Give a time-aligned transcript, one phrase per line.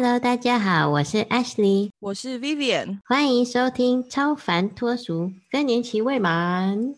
[0.00, 6.94] Hello，大家好，我是 Ashley，我是 Vivian，欢迎收听《超凡脱俗》，更年期未满。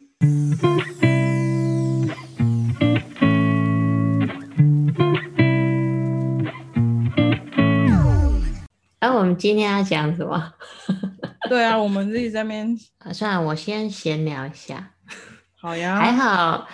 [8.99, 10.53] 而、我们今天要讲什么？
[11.48, 14.90] 对啊，我们自己在那边 啊算了，我先闲聊一下。
[15.58, 16.69] 好呀，还好，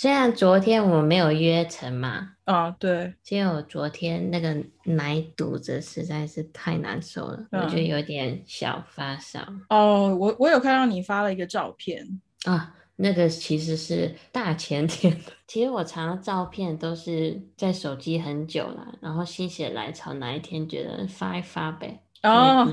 [0.00, 12.74] 虽然昨天我没有约成嘛，啊，对，结果昨天那个奶堵着实在是太难受了，我就嗯有点小发烧哦，我我有看到你发了一个照片，啊。
[12.96, 15.14] 那个其实是大前天，
[15.46, 22.02] 其实我常照片都是在手机很久了，然后心血来潮哪一天觉得发一发呗。
[22.22, 22.66] 哦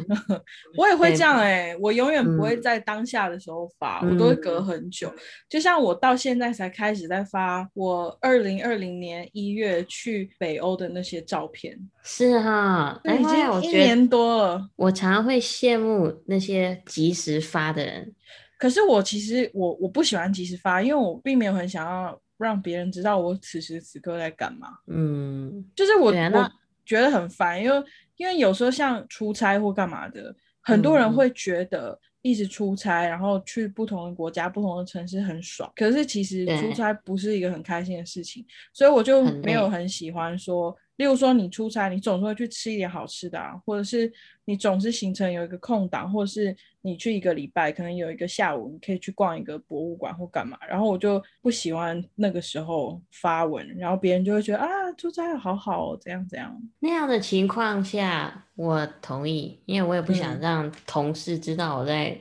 [0.77, 5.13] 我也会对这样哎、我永远不会嗯在当下的时候发，我都会隔嗯很久。
[5.47, 14.69] 就像我到现在才开始在发我二零二零年一月去北欧的那些照片，是哈，那已经一年多了。
[14.75, 18.13] 我常常会羡慕那些及时发的人。
[18.59, 24.67] 可是我其实我我不喜欢及时发，因为我并没有很想要让别人知道我此时此刻在干嘛。
[24.87, 26.51] 嗯，就是我、我
[26.83, 27.83] 觉得很烦，因为
[28.17, 35.71] 因为有时候像出差或干嘛的，很多人会觉得一直出差，然后去不同的国家、不同的城市很爽。
[35.75, 44.11] 可是其实出差不是一个很开心的事情，所以我就没有很喜欢说，例如说你出差，你总是会去吃一点好吃的啊，或者是
[44.45, 56.55] 你总是行程有一个空档，或者是你去一个礼拜，可能有一个下午你可以去逛一个博物馆或干嘛，然后我就不喜欢那个时候发文，然后别人就会觉得啊，出差好好哦，怎样怎样。
[56.79, 62.19] 那样的情况下，我同意，因为我也不想嗯让同事知道我在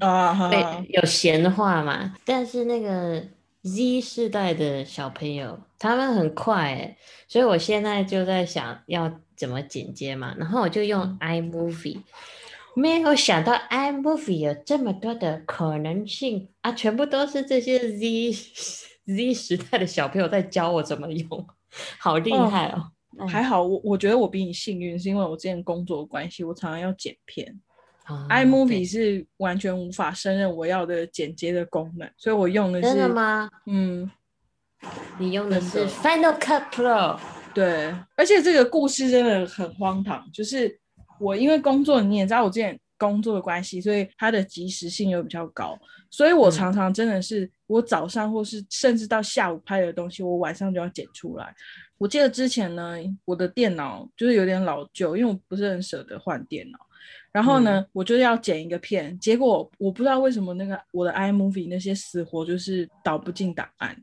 [0.00, 2.16] 啊，哈被哈有闲话嘛。
[2.24, 3.22] 但是那个
[3.62, 12.02] Z 世代的小朋友，他们很快诶，所以我现在就在想要怎么剪接嘛，然后我就用嗯 iMovie，
[12.74, 18.32] 没有想到 iMovie 有这么多的可能性啊，全部都是这些 Z
[19.06, 21.46] Z 时代的小朋友在教我怎么用，
[21.98, 22.92] 好厉哦害哦！
[23.18, 27.60] 嗯还好，我我觉得我比你幸运，是因为我之前工作的关系，我常常要剪片、
[28.08, 33.08] 哦 i 对 m o v i e 是完全无法胜任我要的剪接的功能，所以我用的是真的？
[33.08, 33.50] 吗？
[33.66, 34.10] 嗯，
[35.18, 37.18] 你用的是 Final Cut Pro，
[37.54, 40.78] 对，而且这个故事真的很荒唐，就是
[41.20, 45.78] 我因为工作，你也知道我之前工作的关系，所以它的及时性又比较高，
[46.10, 51.54] 所以我嗯常常真的是我早上或是甚至到下午拍的东西，我晚上就要剪出来。
[51.98, 56.78] 我记得之前呢，我的电脑就是有点老旧，因为我不是很舍得换电脑。
[57.30, 63.96] 然后呢，我就要剪一个片，结果我不知道为什么那个我的 iMovie 那些死活就是导不进档案，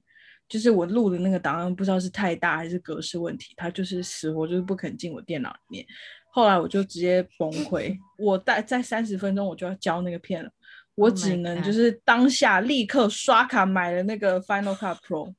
[0.48, 5.86] 就是我录的那个档案不知道是太大还是格式问题，它就是死活就是不肯进我电脑里面。
[6.32, 10.50] 后来我就直接崩溃，我在在三十分钟我就要交那个片了，
[10.94, 15.34] 我 Oh 只能就是当下立刻刷卡买了那个 Final Cut Pro。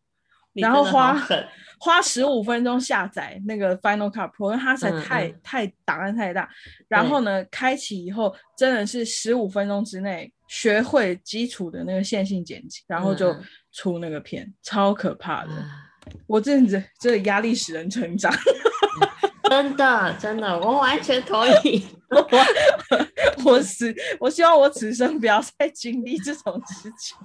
[0.56, 1.16] 然后花
[1.78, 6.48] 花十五分钟下载那个 Final Cut Pro，因为它实在嗯太、嗯太档案太大。
[6.88, 13.36] 然后呢，开启以后真的是十五分钟之内学会基础的那个线性剪辑，然后就
[13.72, 15.52] 出那个片，超可怕的。
[15.52, 15.82] 啊
[16.28, 18.32] 我真的这个压力使人成长。
[19.50, 21.84] 真的真的，我完全同意。
[23.44, 27.16] 我我此我希望我此生不要再经历这种事情。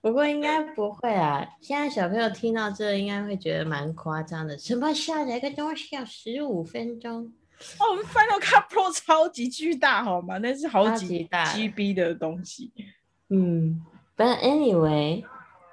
[0.00, 4.56] 不过应该不会啊，现在小朋友听到这应该会觉得蛮夸张的。
[4.58, 7.32] 什么下载一个东西要十五分钟？
[7.78, 10.38] 哦，我们 Final Cut Pro 超级巨大，好吗？
[10.38, 12.72] 那是好几大 GB 的东西。
[13.28, 13.84] 嗯
[14.16, 15.24] ，But anyway，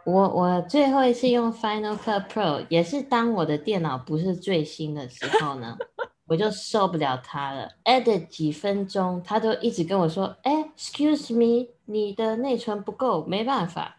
[0.04, 5.78] 我我最后一次用 Final Cut Pro 也是当我的电脑不是最新的时候呢，
[6.28, 7.70] 我就受不了他了。
[7.86, 13.98] edit 几分钟，他都一直跟我说：“哎，excuse me，你的内存不够，没办法。”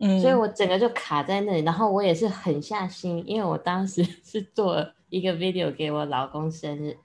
[0.00, 6.96] 嗯，所以我整个就卡在那里，然后我也是狠下心，因为我当时 是做了一个 video 给我老公生日，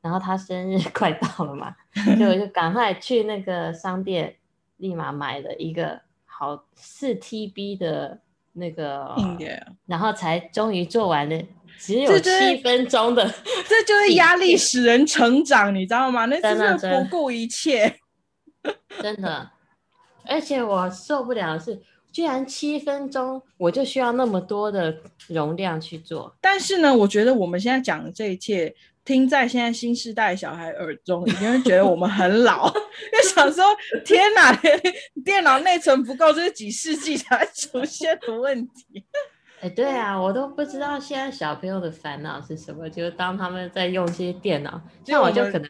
[0.00, 1.74] 然后他生日 快到了嘛，
[2.04, 4.36] 所以我就赶快去那个商店，
[4.76, 8.20] 立马买了一个好四 TB 的
[8.52, 9.14] 那个。
[9.86, 11.42] 然后才终于做完了，
[11.78, 13.24] 只有七分钟的，
[13.68, 16.24] 这就是压力使人成长，你知道吗？
[16.26, 17.96] 那真的不顾一切。
[19.00, 19.50] 真的，
[20.24, 21.80] 而且我受不了的是，
[22.10, 24.96] 居然七分钟我就需要那么多的
[25.28, 26.34] 容量去做。
[26.40, 28.74] 但是呢，我觉得我们现在讲的这一切，
[29.04, 32.68] 听在现在新时代小孩耳中，一定会觉得我们很老，
[33.12, 33.64] 就想说，
[34.04, 34.52] 天哪，
[35.24, 39.04] 电脑内存不够，这是几世纪才出现的问题。
[39.66, 45.68] 哎，对啊，我都不知道现在小朋友的烦恼是什么，就是当他们在用这些电脑，那我就可能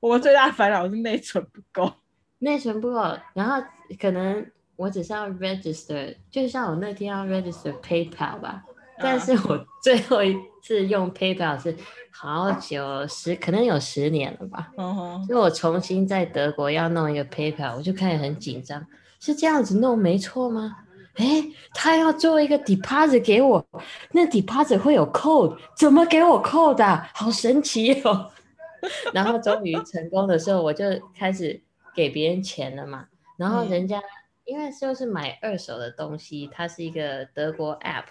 [0.00, 1.92] 我们最大的烦恼是内存不够，
[2.40, 3.64] 内存不够，然后
[4.00, 4.44] 可能
[4.74, 8.64] 我只是要 register，就像我那天要 register PayPal 吧，
[8.98, 9.64] 但是我。
[9.82, 11.74] 最后一次用 PayPal 是
[12.10, 18.86] 好久十，可能有十年了吧，嗯哼，所以我重新在德国要弄一个 PayPal，我就开始很紧张，
[19.20, 20.76] 是这样子弄没错吗？
[21.20, 21.44] 哎，
[21.74, 23.64] 他要做一个 deposit 给我，
[24.12, 27.10] 那 deposit 会有 code，怎么给我 code 啊？
[27.14, 28.30] 好神奇哦！
[29.12, 31.62] 然后终于成功的时候，我就开始
[31.94, 33.06] 给别人钱了嘛。
[33.36, 34.02] 然后人家
[34.46, 38.04] 因为就是买二手的东西，它是一个德国 app，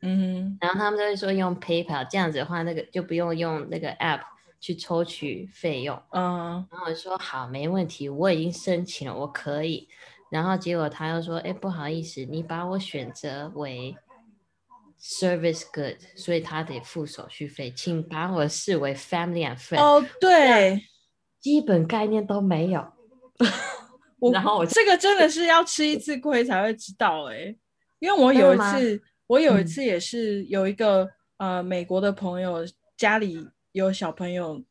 [0.00, 4.20] 嗯然后他们就会说用 PayPal 这样子的话，那个就不用用那个 app
[4.60, 5.96] 去抽取费用。
[6.10, 9.88] 哼，嗯，然后我说好，没问题，我已经申请了，我可以。
[10.32, 13.94] 然后结果他又说，哎，不好意思，你把我选择为
[14.98, 19.78] service good，所以他得付手续费，请把我视为 family and friend。
[19.78, 20.82] 哦，对，
[21.38, 22.92] 基本概念都没有。
[24.18, 27.54] 我然后我这个真的是要吃一次亏才会知道哎、
[27.98, 31.06] 因为我有一次，我有一嗯次也是有一个、
[31.36, 32.64] 呃美国的朋友
[32.96, 34.64] 家里有小朋友，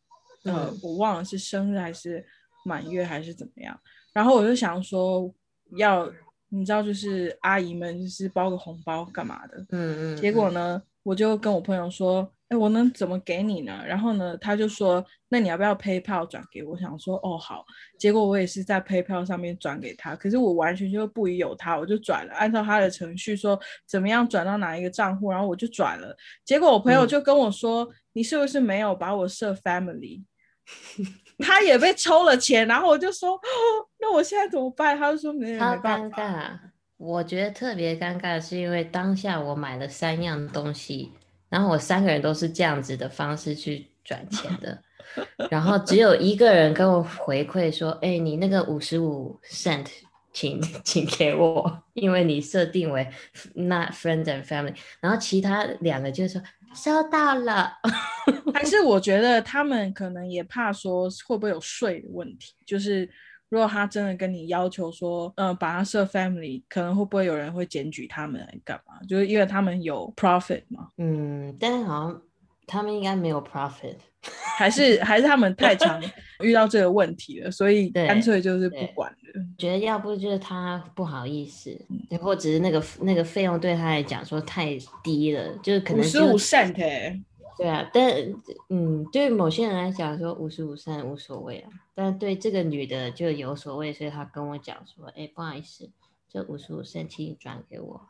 [0.46, 2.26] 呃，嗯我忘了是生日还是
[2.66, 3.80] 满月还是怎么样，
[4.12, 5.32] 然后我就想说
[5.78, 6.12] 要
[6.50, 13.82] 你知道就是阿姨们就是包个红包干嘛的，嗯嗯，结果呢，我就跟我朋友说，哎，我能怎么给你呢？
[13.88, 16.74] 然后呢，他就说，那你要不要 PayPal 转给我？
[16.74, 17.66] 我想说，哦，好。
[17.98, 23.58] 结果我也是在 PayPal 上面转给他，可是我完全就不疑有他，我就转了，按照他的程序说
[23.88, 26.14] 怎么样转到哪一个账户，然后我就转了。
[26.44, 30.24] 结果我朋友嗯就跟我说，你是不是没有把我设 Family？
[31.40, 33.40] 他也被抽了钱，然后我就说，哦，
[34.02, 34.98] 那我现在怎么办？
[34.98, 36.16] 他就说没超没办尴。
[36.16, 36.60] 尬。
[36.98, 41.12] 我觉得特别尴尬，是因为当下我买了三样东西，
[41.50, 44.80] 然后我三个人都是这样子的方式去转钱的，
[45.50, 49.88] 然后只有一个人跟我回馈说：“哎，你那个五十五 cent，
[50.32, 53.08] 请请给我，因为你设定为
[53.56, 56.40] not friend and family。”然后其他两个就说
[56.76, 57.74] ：“收到了。
[58.54, 63.10] 还是我觉得他们可能也怕说会不会有税的问题，就是
[63.52, 68.94] 如果他真的跟你要求说，嗯、把他设 family，可能会不会有人会检举他们来干嘛？
[69.10, 72.22] 就是因为他们有 profit 嘛，”嗯，但是好像
[72.66, 73.98] 他们应该没有 profit。
[74.58, 76.00] 还是还是他们太常
[76.42, 79.18] 遇到这个问题了，所以对干脆就是不管了。
[79.58, 81.76] 觉得要不就是他不好意思，
[82.22, 87.20] 或者是那个那个费用对他来讲说太低了，就是可能十五 cent 哎、
[87.58, 88.12] 对啊，但
[88.70, 95.92] 嗯，对某些人来讲说五十五三无所谓啊，但对这个女的就有所谓，所以她跟我讲说，哎，不好意思，
[96.30, 98.08] 这五十五三请你转给我。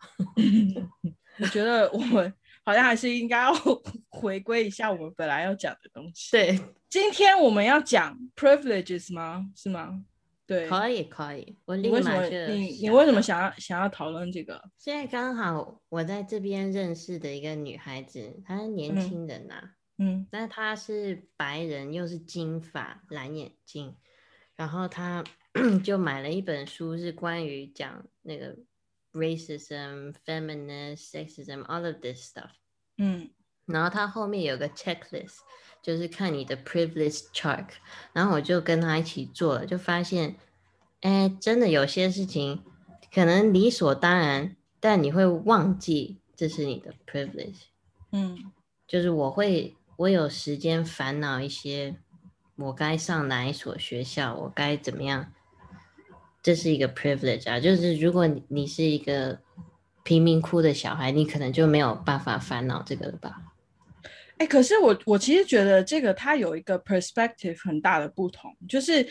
[1.40, 2.34] 我觉得我们
[2.64, 3.54] 好像还是应该要
[4.10, 6.32] 回归一下我们本来要讲的东西。
[6.32, 6.60] 对，
[6.90, 9.48] 今天我们要讲 privileges 吗？
[9.56, 10.04] 是吗？
[10.52, 14.62] 对，可以可以，我立马就你你为什么想要想要讨论这个？
[14.78, 23.96] 现在刚好我在这边认识的一个女孩子，她是年嗯轻人呐、嗯但她是白人，又是金发、蓝眼睛，
[24.56, 25.24] 然后她
[25.84, 28.58] 就买了一本书，是关于讲那个
[29.14, 32.52] racism、feminist、sexism all of this stuff。
[32.98, 33.30] 嗯
[33.68, 35.38] 然后她后面有个 checklist，
[35.82, 37.68] 就是看你的 privilege chart。
[38.12, 40.36] 然后我就跟他一起做了，就发现，
[41.02, 42.64] 哎，真的有些事情
[43.14, 47.64] 可能理所当然，但你会忘记这是你的 privilege。
[48.12, 48.52] 嗯
[48.88, 51.96] 就是我会，我有时间烦恼一些，
[52.56, 55.32] 我该上哪一所学校，我该怎么样，
[56.44, 57.60] 这是一个 privilege 啊。
[57.60, 59.40] 就是如果你你是一个
[60.04, 63.42] 贫民窟的小孩，你可能就没有办法烦恼这个了吧？
[64.38, 69.08] 哎、可是我我其实觉得这个它有一个 perspective 很大的不同，就是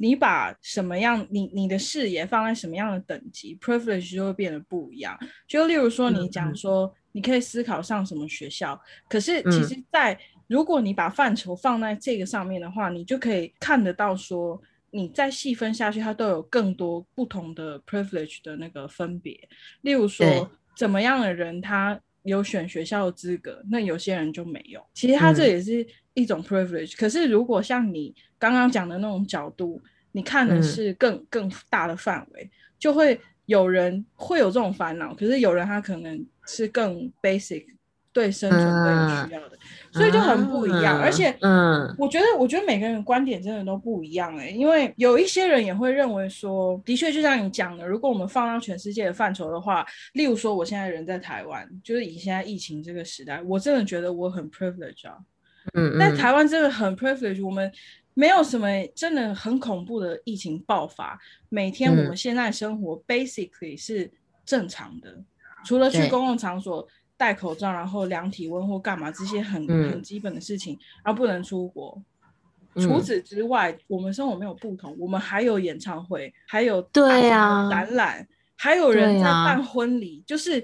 [0.00, 5.16] 你把什么样你你的视野放在什么样的等级，privilege 就会变得不一样。
[5.46, 14.60] 就例如说，你讲说你可以思考上什么学校，可是其嗯实在，如果你把范畴放在这个上面的话，你就可以看得到说。
[14.92, 19.38] 你再细分下去，它都有更多不同的 privilege 的那个分别。
[19.82, 24.84] 例如说，怎么样的人他有选学校的资格，那有些人就没有。
[24.92, 29.80] 其实他这嗯也是一种 privilege、可是如果像你刚刚讲的那种角度，
[30.12, 35.14] 你看的嗯是更、更大的范围，就会有人会有这种烦恼。
[35.14, 37.64] 可是有人他可能是更 basic，
[38.12, 39.56] 对生存更有需要的，
[39.92, 41.00] 所以就很不一样。
[41.00, 55.16] 而且，嗯，我觉得，我觉得每个人观点真的都不一样哎、因为有一些人也会认为说，的确就像你讲的，如果我们放到全世界的范畴的话，例如说，我现在人在台湾，就是以现在疫情这个时代，我真的觉得我很 privilege 啊。
[55.74, 57.70] 嗯在台湾真的很 privilege，我们
[58.14, 62.16] 没有什么真的很恐怖的疫情爆发，每天我们嗯。
[62.16, 64.10] 现在生活 basically 是
[64.44, 65.22] 正常的，
[65.64, 66.86] 除了去公共场所
[67.16, 69.90] 戴口罩，然后量体温或干嘛这些很、嗯。
[69.90, 72.02] 很基本的事情，然后不能出国。
[72.76, 73.02] 除嗯。
[73.02, 78.26] 此之外，我们生活没有不同，我们还有演唱会，还有对大啊展览，
[78.56, 80.60] 还有人在办婚礼，就是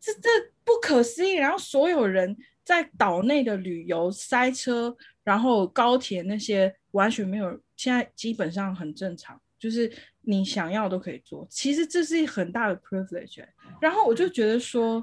[0.00, 0.28] 这这
[0.64, 1.34] 不可思议。
[1.34, 2.36] 然后所有人
[2.68, 4.94] 在岛内的旅游塞车，
[5.24, 11.46] 然后高铁那些完全没有，现在基本上很正常，就是你想要都可以做。
[11.48, 13.48] 其实这是很大的 privilege 欸、
[13.80, 15.02] 然后我就觉得说。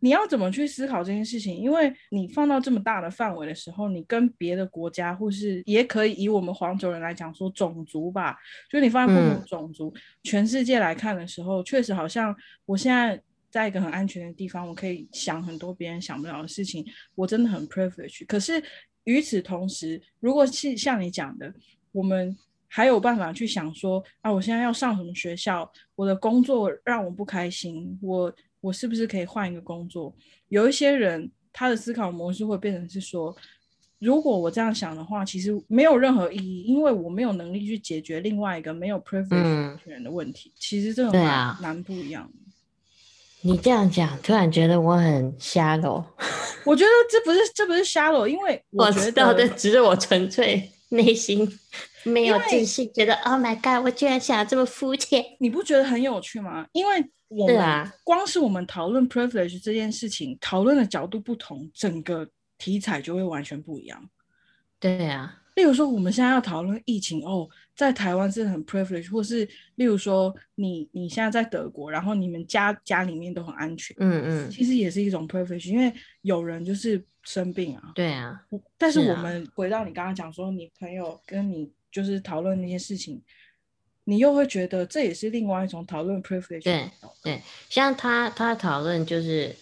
[0.00, 1.56] 你要怎么去思考这件事情？
[1.56, 8.36] 因为你放到这么大的范围的时候，你跟别的国家，或是也可以以我们黄种人来讲说种族吧，
[8.70, 12.36] 就你放在不同嗯种族、全世界来看的时候，确实好像
[12.66, 13.20] 我现在
[13.56, 16.84] 在一个很安全的地方，我可以想很多别人想不了的事情，
[17.14, 18.26] 我真的很 privilege。
[18.26, 18.62] 可是
[19.04, 21.50] 与此同时，如果是像你讲的，
[21.90, 22.36] 我们
[22.68, 30.14] 还有办法去想说啊，我现在要上什么学校，我的工作让我不开心，我我是不是可以换一个工作？
[30.48, 33.34] 有一些人他的思考模式会变成是说，
[33.98, 40.52] 如果我这样想的话，其实没有任何意义，因为我没有能力去解决另外一个没有 privilege 嗯的人的问题。
[40.56, 41.12] 其实这种
[41.62, 42.45] 难、不一样的。
[43.46, 46.04] 你这样讲，突然觉得我很瞎喽。
[46.66, 51.48] 我觉得这不是这不是 shallow，因为我觉知道的，只是我纯粹内心
[52.02, 55.24] 没有自信，觉得 Oh my God，我居然想得这么肤浅。
[55.38, 56.66] 你不觉得很有趣吗？
[56.72, 64.10] 因为我们、啊光是我们讨论 privilege 这件事情，讨论的角度不同，整个题材就会完全不一样。
[64.80, 77.90] 对啊，例如说，我们现在要讨论疫情哦，在台湾是很 privilege，或是例如说你你现在在德国，然后你们家家里面都很安全，嗯嗯，其实也是一种 privilege，因为有人就是生病啊。
[77.94, 78.38] 对啊，
[78.76, 83.22] 但是我们回到你刚刚讲说，你朋友跟你就是讨论那些事情，
[84.04, 86.90] 你又会觉得这也是另外一种讨论 privilege 的对。
[87.22, 89.56] 对，像他他讨论就是，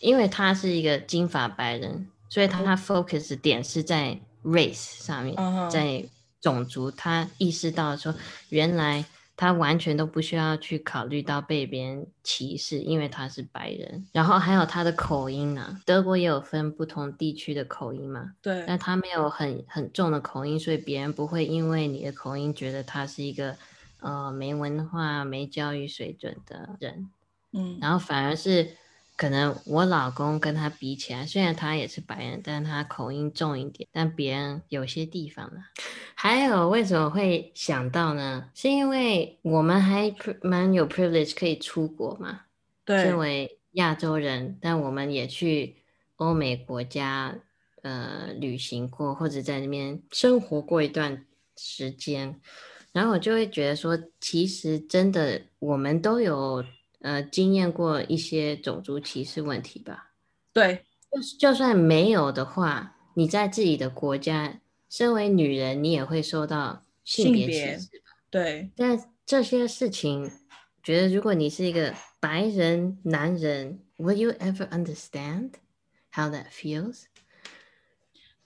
[0.00, 4.18] 因为他是一个金发白人，所以他 focus 点是在
[4.48, 5.36] race 上面，
[5.70, 6.04] 在
[6.40, 8.14] 种族，他意识到说，
[8.48, 9.04] 原来
[9.36, 14.06] 他完全都不需要去考虑到被别人歧视，因为他是白人。
[14.12, 23.56] 然后还有他的口音呢、德国也有分不同地区的口音嘛，对，但他没有很很重的口音，所以别人不会因为你的口音觉得他是一个
[24.00, 27.08] 呃没文化、没教育水准的人。
[27.52, 28.76] 嗯，然后反而是
[29.18, 35.60] 可能我老公跟他比起来，虽然他也是白人，但是他口音重一点，但别人有些地方呢。
[36.14, 38.48] 还有为什么会想到呢？
[38.54, 42.42] 是因为我们还蛮有 privilege 可以出国嘛，
[42.84, 45.76] 对身，为亚洲人，但我们也去
[46.16, 47.36] 欧美国家
[47.82, 52.40] 呃旅行过，或者在那边生活过一段时间，
[52.92, 56.64] 然后我就会觉得说，其实真的我们都有
[57.00, 60.12] 呃经验过一些种族歧视问题吧。
[60.52, 68.04] 对，就就算没有的话，你在自己的国家，身为女人，你也会受到性别歧视吧。
[68.30, 70.30] 对，但这些事情，
[70.82, 75.52] 觉得如果你是一个白人男人，Will you ever understand
[76.10, 77.04] how that feels？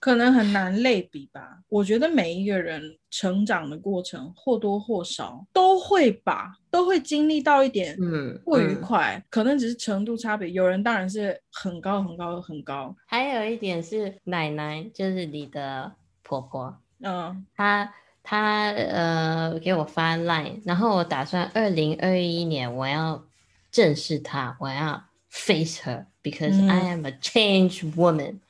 [0.02, 1.60] 可能很难类比吧。
[1.68, 10.50] 我觉得每一个人成长的过程或多或少都会吧，都会经历到一点嗯，不愉嗯快，可能只是程度差别。
[10.50, 15.92] 有人当然是很高很高很高，还有一点是奶奶，就是你的
[16.24, 17.94] 婆婆，嗯她
[18.24, 23.22] 她呃给我发 line，然后我打算二零二一年我要
[23.70, 28.40] 正视她，我要 face her because 嗯 I am a changed woman。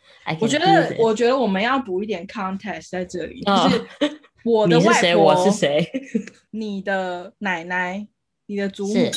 [0.40, 3.76] 我觉得我觉得我们要补一点 context 在这里，哦就
[4.06, 5.88] 是我的 你是谁，外婆，我是谁？
[6.50, 8.06] 你的奶奶，
[8.46, 9.10] 你的祖母是，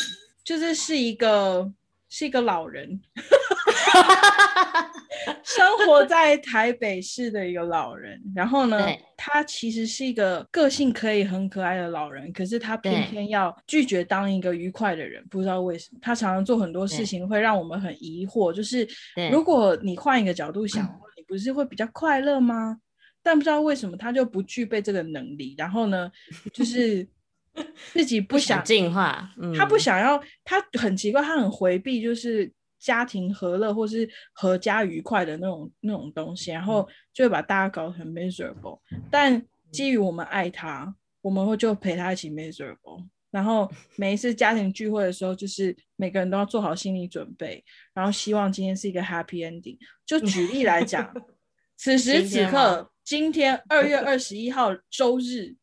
[0.44, 1.72] 就是是一个
[2.10, 3.02] 是一个老人，
[5.44, 8.22] 生活在台北市的一个老人。
[8.36, 8.77] 然后呢，
[9.17, 16.00] 他其实是一个个性可以很可爱的老人，可是他偏偏要拒绝当一个愉快的人，不知道为什么。
[16.01, 18.88] 他常常做很多事情会让我们很疑惑，就是
[19.32, 20.84] 如果你换一个角度想，
[21.17, 22.77] 你不是会比较快乐吗？
[23.24, 26.12] 但不知道为什么他就不具备这个能力，然后呢，
[26.53, 27.08] 就是
[27.94, 32.51] 自己不想进化，嗯，他不想要，他很奇怪，他很回避，就是
[32.86, 34.08] 家庭和乐或是
[34.39, 38.80] 阖家愉快的那种那种东西，然后就会把大家搞得很 miserable。
[39.10, 43.08] 但基于我们爱他，我们会就陪他一起 miserable。
[43.32, 49.80] 然后 每一次家庭聚会的时候，就是每个人都要做好心理准备，然后希望今天是一个 happy ending。
[50.06, 51.12] 就举例来讲，
[51.75, 55.56] 此时此刻，今天 二月二十一号周日，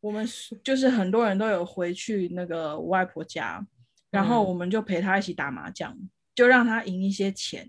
[0.00, 0.26] 我们
[0.64, 3.64] 就是很多人都有回去那个外婆家，
[4.10, 5.94] 然后我们就陪他一起打麻将，
[6.34, 7.68] 就让他赢一些钱，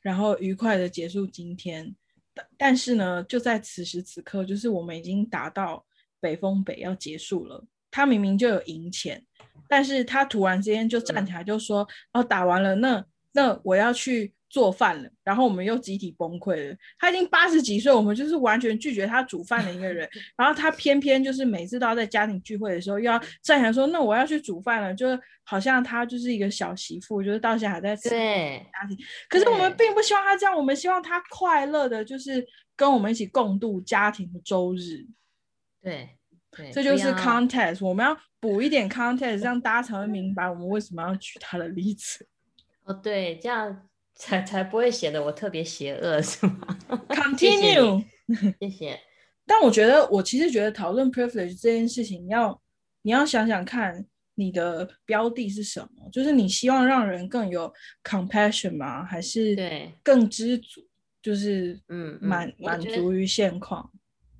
[0.00, 1.94] 然后愉快的结束今天。
[2.34, 5.84] 但但是呢，就在此时此刻，就是我们已经打到
[6.20, 7.64] 北风北要结束了。
[7.90, 9.22] 他明明就有赢钱，
[9.68, 16.76] 但是他突然之间就站起来就说：“哦，打完了，那那我要去做饭了。”然后我们又集体崩溃了。
[16.98, 20.06] 他已经八十几岁，我们就是完全拒绝他煮饭的一个人。
[20.36, 28.96] 然后他偏偏就是每次都要在家庭聚会的时候，又要站起来说：“那我要去煮饭了。”就好像他就是一个小媳妇，就是到现在还在对家庭。
[29.30, 35.06] 可是我们并不希望他这样，我们希望他快乐的，就是跟我们一起共度家庭的周日。
[35.82, 36.10] 对。
[36.70, 42.28] 这就是 context，我们要补一点 context，让大家才会明白我们为什么要举他的例子。
[42.84, 46.78] 哦，对，这样才才不会显得我特别邪恶， 是吗
[47.08, 48.04] ？Continue，
[48.60, 49.00] 谢谢。
[49.46, 52.60] 但我觉得，我其实觉得讨论 privilege 这件事情，要
[53.02, 56.08] 你要想想看，你的标的是什么？
[56.12, 57.72] 就是你希望让人更有
[58.04, 59.04] compassion 吗？
[59.04, 60.80] 还是对更知足？
[61.20, 63.90] 就是嗯，满满足于现况。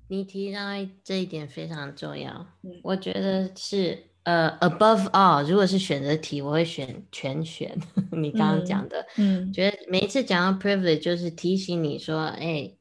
[0.09, 0.59] 你提到
[1.03, 2.45] 这一点非常重要，
[2.83, 7.77] 我觉得是呃，above all，如果是选择题，我会选全选。
[8.11, 12.71] 你刚刚讲的，嗯，觉得每一次讲到 privilege，就是提醒你说，哎，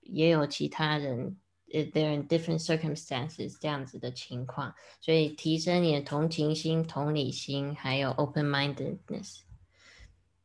[0.00, 1.36] 也有其他人
[1.70, 9.42] ，they're in different circumstances 这样子的情况，所以提升你的同情心、同理心，还有 open mindedness，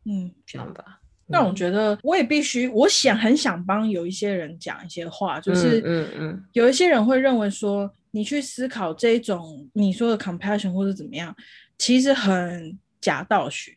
[0.06, 1.02] 嗯，这样吧。
[1.30, 11.36] 那我觉得我也必须，我想很想帮有一些人讲一些话，就是嗯嗯，有一些人会认为说，你去思考这种你说的 compassion 或者怎么样，
[11.78, 13.72] 其实很假道学，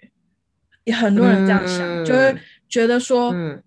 [0.85, 2.35] 也很多人这样想，就会
[2.67, 3.63] 觉得说，嗯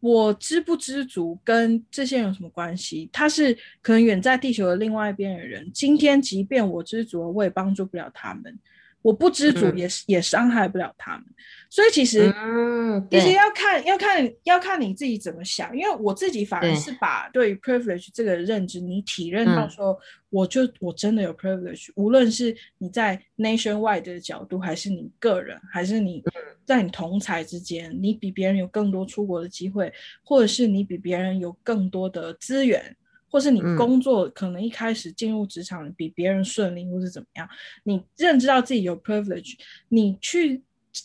[0.00, 3.08] 我知不知足跟这些人有什么关系？
[3.12, 8.58] 他是可能远在地球的另外一边的人，今天即便我知足了，我也帮助不了他们。
[9.04, 11.24] 我不知足，也是也伤害不了他们，
[11.68, 12.32] 所以其实，
[13.10, 15.76] 其实要看要看要看你自己怎么想。
[15.76, 19.94] 因为我自己反而是把对于 privilege 这个认知，你体认到说，
[20.30, 26.22] 我就我真的有 privilege，无论是你在 nationwide 的角度，还是你个人，还是你
[26.64, 32.96] 在你同才之间，你比别人有更多出国的机会，或者是你比别人有更多的资源。
[33.34, 37.48] 或是你工作可能一开始进入职场比别人顺利，或是怎么样？
[37.82, 39.56] 你认知到自己有 privilege，
[39.88, 40.62] 你去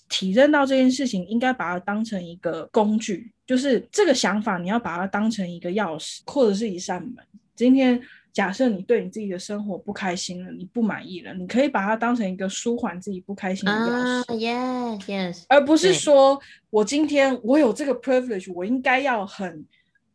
[0.07, 7.15] 体认到这件事情，应该把它当成一个工具，就是这个想法，你要把它当成一个钥匙，或者是一扇门。
[7.55, 7.99] 今天
[8.31, 16.39] 假设你对你自己的生活不开心了，你不满意了，你可以把它当成一个舒缓自己不开心的钥匙，yes yes，而不是说
[16.69, 19.65] 我今天我有这个 privilege，我应该要很。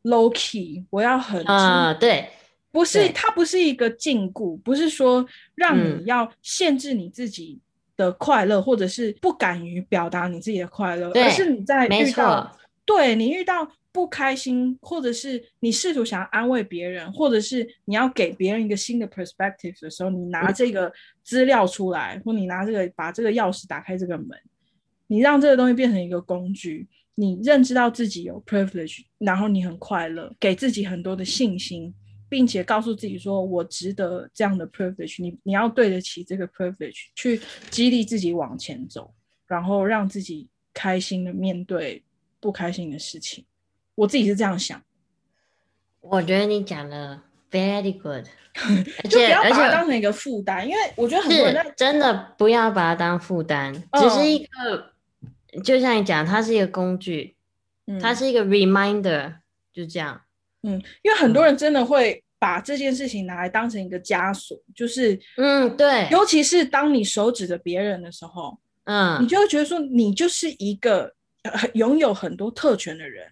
[0.05, 2.29] Low key，我要很啊，对，
[2.71, 7.59] 不是它不是一个禁锢，不是说让你要限制你自己
[7.97, 24.29] 的快乐，或者是不敢于表达你自己的快乐，而是你在遇到对你遇到不开心，或者是你试图想要安慰别人，或者是你要给别人一个新的 perspective 的时候，你拿这个资料出来，或你拿这个把这个钥匙打开这个门，
[25.07, 26.87] 你让这个东西变成一个工具。
[27.16, 31.94] 你认知到自己有 privilege，然后你很快乐，给自己很多的信心，
[32.29, 39.14] 并且告诉自己说：“我值得这样的 privilege。”你你要对得起这个 privilege，去激励自己往前走，
[39.46, 42.03] 然后让自己开心的面对
[42.40, 43.44] 不开心的事情。
[43.94, 44.83] 我自己是这样想。
[46.00, 48.24] 我觉得你讲的 very good，
[49.09, 54.94] 就不要把它当成一个负担，因为我觉得很多人真的不要把它当负担，只是一个。
[55.62, 57.37] 就像你讲，它是一个工具，
[58.01, 59.37] 它是一个 reminder，
[59.73, 60.21] 就这样。
[60.62, 66.09] 嗯，因为很多人真的会把这件事情拿来当成一个枷锁，就是，嗯，对。
[66.11, 71.14] 尤其是当你手指着别人的时候，嗯，你就会觉得说，你就是一个
[71.75, 73.31] 拥有很多特权的人，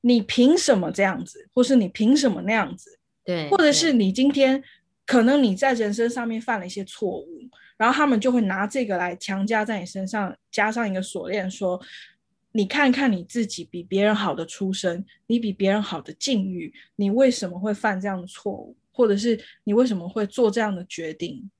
[0.00, 2.98] 你凭什么这样子，或是你凭什么那样子？
[3.24, 4.62] 对，或者是你今天
[5.04, 7.40] 可能你在人生上面犯了一些错误。
[7.76, 11.80] 然后他们就会拿这个来强加在你身上，加上一个锁链，说
[12.52, 18.76] ：“你看看你自己比别人好的出身，你比别人好的境遇，你为什么会犯这样的错误？
[18.92, 21.50] 或者是你为什么会做这样的决定？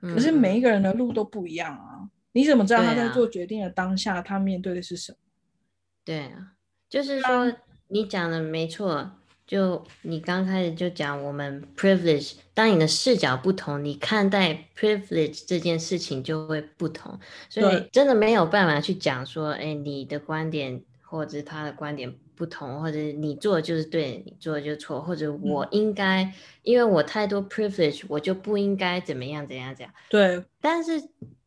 [0.00, 2.10] 可是每一个人的路都不一样啊。
[2.32, 5.18] 你怎么知道他在做决定的当下，他面对的是什么？
[6.04, 6.54] 对啊，
[6.88, 7.52] 就是说
[7.88, 9.12] 你讲的没错。
[9.46, 26.30] 就你刚开始就讲我们 privilege，当你的视角不同，你看待 privilege 这件事情就会不同，所以真的没有办法去讲说，哎，你的观点或者是他的观点不同，或者你做的就是对，你做的就是错，或者我应该，
[26.62, 29.94] 因为我太多 privilege，我就不应该怎么样怎样怎样。
[30.10, 31.02] 对，但是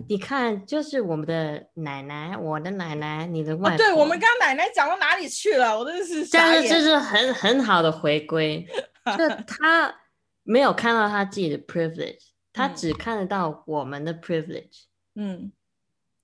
[0.08, 5.78] 你看，就是我们的奶奶，我的奶奶，你的外哦，对我们刚刚奶奶讲到哪里去了？
[5.78, 6.82] 我真的是但是这。
[6.88, 8.66] 是很很好的回归，
[9.18, 9.94] 就他
[10.44, 12.20] 没有看到他自己的 privilege，
[12.54, 14.84] 他嗯只看得到我们的 privilege，
[15.16, 15.52] 嗯，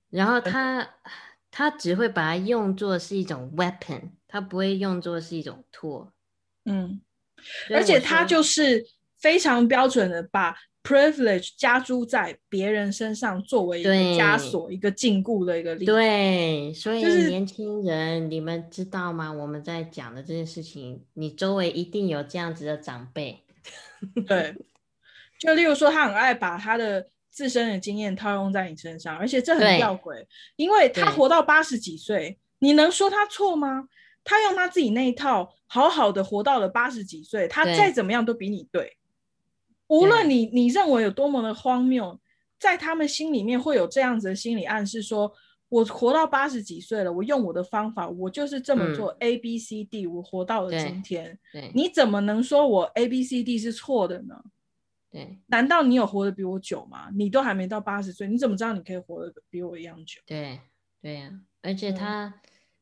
[0.10, 0.88] 然后他
[1.56, 6.10] 他只会把它用作是一种 weapon，他不会用作是一种 tool，
[6.66, 7.00] 嗯，
[7.70, 8.84] 而且他就是
[9.20, 15.92] 非常标准的把 privilege 加诸在别人身上，作为一个对枷锁、一个禁锢的一个例子。
[15.92, 19.32] 对，所以就是年轻人，你们知道吗？
[19.32, 23.44] 我们在讲的这件事情，你周围一定有这样子的长辈。
[24.28, 24.56] 对，
[25.40, 30.24] 就例如说，他很爱把他的自身的经验套用在你身上，而且这很吊诡，
[30.56, 33.90] 因为他活到八十几岁，你能说他错吗？
[34.24, 38.96] 他用他自己那一套，好好的活到了八十几岁，他再怎么样都比你对。
[39.88, 42.20] 无论你你认为有多么的荒谬，
[42.60, 45.34] 在他们心里面会有这样子的心理暗示说。
[45.70, 51.36] 我活到八十几岁了，我用我的方法，我就是这么做、A B C D，我活到了今天。
[51.74, 54.36] 你怎么能说我 A B C D 是错的呢？
[55.14, 57.10] 对难道你有活得比我久吗？
[57.14, 60.20] 你都还没到八十岁，你怎么知道你可以活得比我一样久？
[60.26, 60.60] 对
[61.02, 62.34] 对呀、而且嗯他，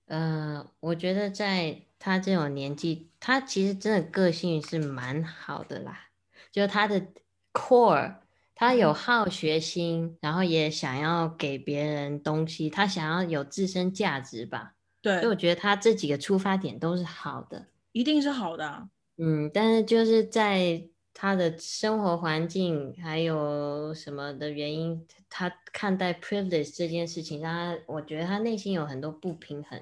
[0.05, 6.07] 呃，我觉得在他这种年纪，他其实真的个性是蛮好的啦，
[6.51, 7.05] 就他的
[7.53, 8.15] core。
[8.53, 14.75] 他有嗯好学心，然后也想要给别人东西，他想要有自身价值吧。
[15.01, 17.65] 对所以我，觉得他这几个出发点都是好的。
[17.91, 18.87] 一定是好的、啊。
[19.17, 29.81] 嗯，但是就是在他的生活环境还有什么的原因，他看待 privilege 这件事情，让他我觉得他内心有很多不平衡，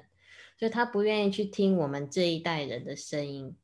[0.58, 3.56] 所以他不愿意去听我们这一代人的声音，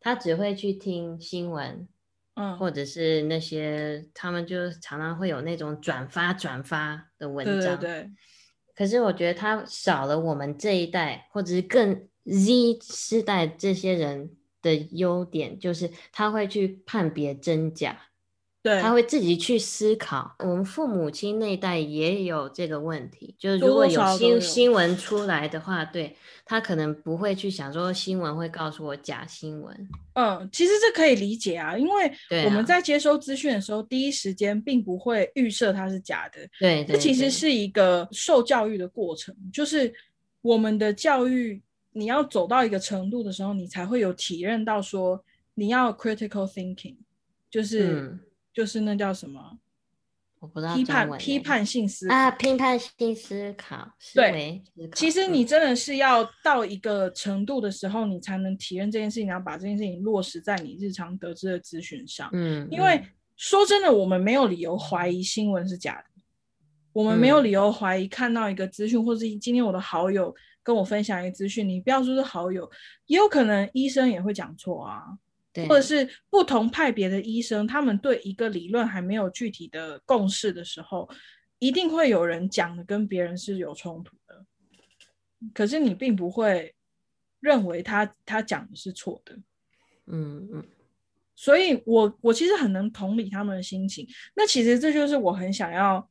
[0.00, 1.88] 他只会去听新闻，
[2.34, 8.10] 嗯，或者是那些他们就常常会有那种转发转发的文对章，对对，
[8.74, 14.36] 可是我觉得他少了我们这一代，或者是更 Z 世代这些人
[14.68, 17.98] 的优点，就是他会去判别真假，
[18.62, 20.34] 对，他会自己去思考。
[20.40, 29.88] 我们父母亲那一代也有这个问题，就是如果有新新闻出来的话，对他可能不会去想说新闻会告诉我假新闻。
[30.14, 32.12] 嗯，其实这可以理解啊，因为
[32.44, 39.92] 我们在接收资讯的时候，第一时间并不会预设它是假的，对对这其实是一个受教育的过程，就是
[40.42, 41.62] 我们的教育，
[41.98, 46.96] 你要走到一个程度的时候，你才会有体认到说你要 critical thinking，
[47.50, 48.20] 就是、嗯。
[48.50, 49.56] 就是那叫什么
[50.40, 54.60] 我不知道批判批判性思考啊，批判性思考，对。
[54.96, 55.32] 其实嗯。
[55.32, 62.28] 你真的是要到一个程度的时候，你才能体验这件事情，然后把这件事情落实在你日常得知的资讯上。
[62.32, 63.04] 嗯，因为嗯
[63.36, 66.20] 说真的，我们没有理由怀疑新闻是假的，
[66.92, 67.44] 我们没有嗯。
[67.44, 70.34] 理由怀疑看到一个资讯，或是今天我的好友
[70.68, 72.70] 跟我分享一个资讯，你不要说是好友，
[73.06, 75.02] 也有可能医生也会讲错啊，
[75.50, 81.08] 对，或者是不同派别的医生，他们对一个理论还没有具体的共识的时候，
[81.58, 84.44] 一定会有人讲的跟别人是有冲突的。
[85.54, 86.74] 可是你并不会
[87.40, 89.34] 认为他他讲的是错的，
[90.04, 90.62] 嗯嗯
[91.34, 94.06] 所以我我其实很能同理他们的心情。
[94.36, 96.06] 那其实这就是我很想要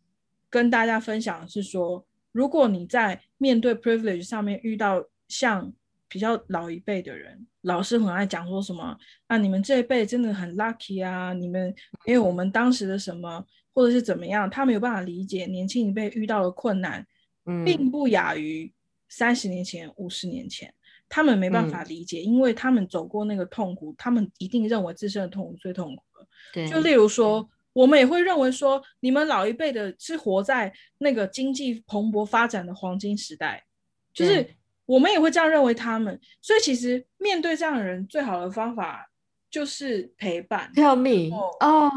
[0.50, 2.04] 跟大家分享的是说，
[2.38, 5.74] 如果你在面对 privilege 上面遇到像
[6.08, 8.96] 比较老一辈的人，老师很爱讲说什么
[9.26, 11.74] 啊，你们这一辈真的很 lucky 啊，你们
[12.06, 17.04] 因为我们当时的什么或者是怎么样，他没有办法理解年轻一辈遇到的困难，
[17.48, 18.72] 嗯，并不亚于
[19.10, 20.72] 三十年前、五十年前，
[21.10, 21.90] 他们没办法嗯。
[21.90, 26.28] 理解，因为他们走过那个痛苦，他们一定认为自身的痛苦最痛苦了。
[26.54, 33.64] 对，就例如说，我们也会认为说，你们老一辈的是活在那个经济蓬勃发展的黄金时代，
[34.12, 34.56] 就是
[34.88, 36.20] 我们也会这样认为他们。
[36.42, 39.08] 所以其实面对这样的人，最好的方法
[39.52, 41.92] 就是陪伴，Tell me 哦哦，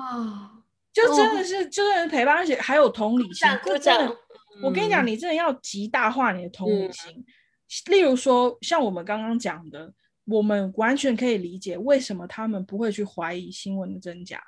[0.92, 4.16] 就真的是就真的是陪伴，而且还有同理心真的掌。
[4.62, 7.24] 我跟你讲，嗯你真的要极大化你的同理嗯心。
[7.86, 9.90] 例如说，像我们刚刚讲的，
[10.26, 14.42] 我们完全可以理解为什么他们不会去怀疑新闻的真假，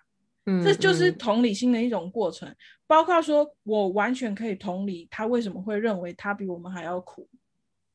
[0.47, 2.53] 嗯，这就是嗯同理心的一种过程。
[2.87, 7.27] 包括说我完全可以同理他为什么会认为他比我们还要苦，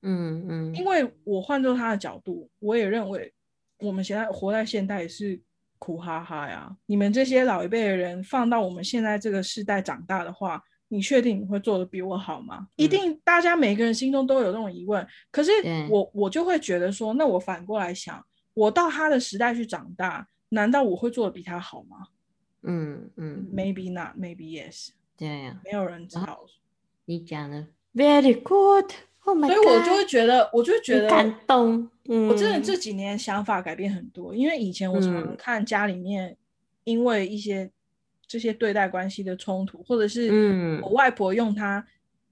[0.01, 3.31] 嗯嗯，因为我换做他的角度，我也认为
[3.79, 5.39] 我们现在活在现代也是
[5.77, 6.75] 苦哈哈呀。
[6.88, 12.67] 你们这些老一辈的人放到我们现在这个时代长大的话，你确定你会做的比我好吗？
[12.75, 15.05] 一定，大家每个人心中都有这种疑问。
[15.29, 15.51] 可是
[15.91, 22.07] 我我就会觉得说，那我反过来想，我到他的时代去长大，难道我会做的比他好吗
[22.63, 26.45] 嗯嗯，？Maybe not, maybe yes，对呀，没有人知道。
[27.05, 31.89] 你讲的 very good，Oh my 所以我就会觉得，我就会觉得感动。
[32.09, 36.35] 嗯，我真的这几年想法改变很多，因为以前我常看家里面
[36.83, 37.69] 因为一些
[38.27, 40.81] 这些对待关系的冲突，或者是嗯。
[40.81, 41.85] 我外婆用她，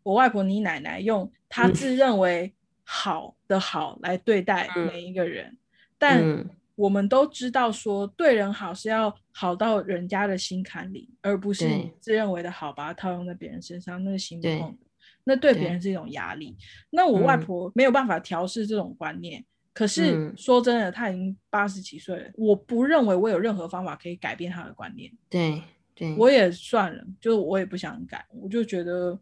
[0.03, 1.73] 我外婆你奶奶用她嗯。
[1.73, 4.87] 自认为好的好来对待嗯。
[4.87, 5.57] 每一个人，
[5.97, 14.85] 但嗯我们都知道说对人好是要好到人家的心坎里，而不是你自认为的好把它套用在别人身上，那是行不通的。
[15.23, 16.55] 那对别人是一种压力。
[16.91, 25.11] 那我外嗯婆没有办法调试这种观念，可是嗯说真的，她已经八十几岁了，我不认为我有任何方法可以改变她的观念。
[25.29, 25.63] 对
[25.95, 29.17] 对，我也算了，就我也不想改，我就觉得，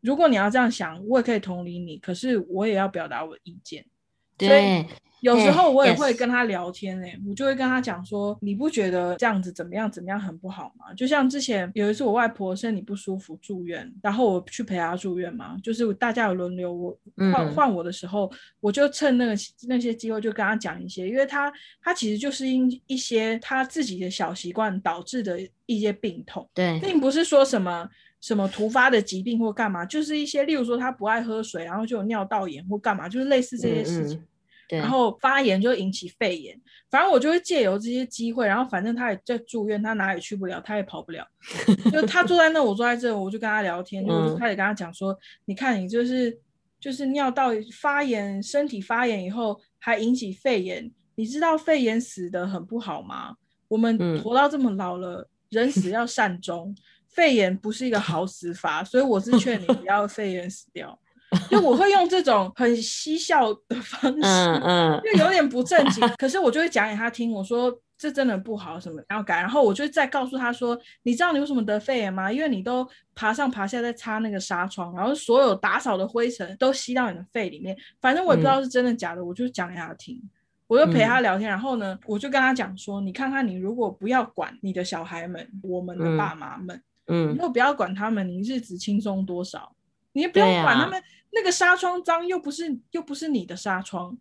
[0.00, 3.86] 如果你要这样想，我也可以同理你，可是我也要表达我的意见。
[4.38, 4.86] 所以对
[5.20, 10.92] 有时候我也会跟他聊天诶、我就会跟他讲说，你不觉得这样子怎么样怎么样很不好吗？
[10.94, 16.96] 就像之前有一次我外婆身体不舒服住院，然后我去陪她住院嘛，就是大家有轮流，我
[17.32, 19.34] 换嗯换我的时候，我就趁那个
[19.66, 26.48] 那些机会就跟他讲一些，因为他他其实就是因一些他自己的小习惯导致的一些病痛。
[26.54, 27.88] 对并不是说什么
[28.20, 34.18] 什么突发的疾病或干嘛，就是一些例如说他不爱喝水，然后就有尿道炎或干嘛，就是类似这些事情。
[34.18, 34.26] 嗯嗯
[34.68, 41.24] 对，然后发炎就引起肺炎，反正我就会借由这些机会，然后反正他也在住院，他哪里去不了，他也跑不了，
[41.92, 46.36] 就他坐在那，我坐在这，我就跟他聊天，就我就嗯开始跟他讲说，你看你就是
[46.80, 47.50] 就是尿道
[47.80, 53.36] 发炎，身体发炎以后还引起肺炎，你知道肺炎死的很不好吗？
[53.68, 56.74] 我们嗯活到这么老了，人死要善终，
[57.16, 60.96] 肺炎不是一个好死法，所以我是劝你不要 肺炎死掉。
[61.50, 72.30] 就我会用这种很嬉笑的方式，嗯嗯就有点不正经，可是我就会讲给他听，我说这真的不好，什么要改，然后我就再告诉他说，你知道你为什么得肺炎吗？
[72.30, 80.22] 因为你都爬上爬下在擦那个纱窗，然后所有打扫的灰尘都吸到你的肺里面，反正我也不知道是真的假的，我就讲给他听。
[80.68, 89.74] 我就陪他聊天，然后呢，我就跟他讲说，你看看你如果不要管你的小孩们，我们的嗯爸妈们，嗯如果不要管他们，你日子轻松多少？
[90.12, 94.16] 你也不用管他们，那个纱窗脏又不是又不是你的纱窗，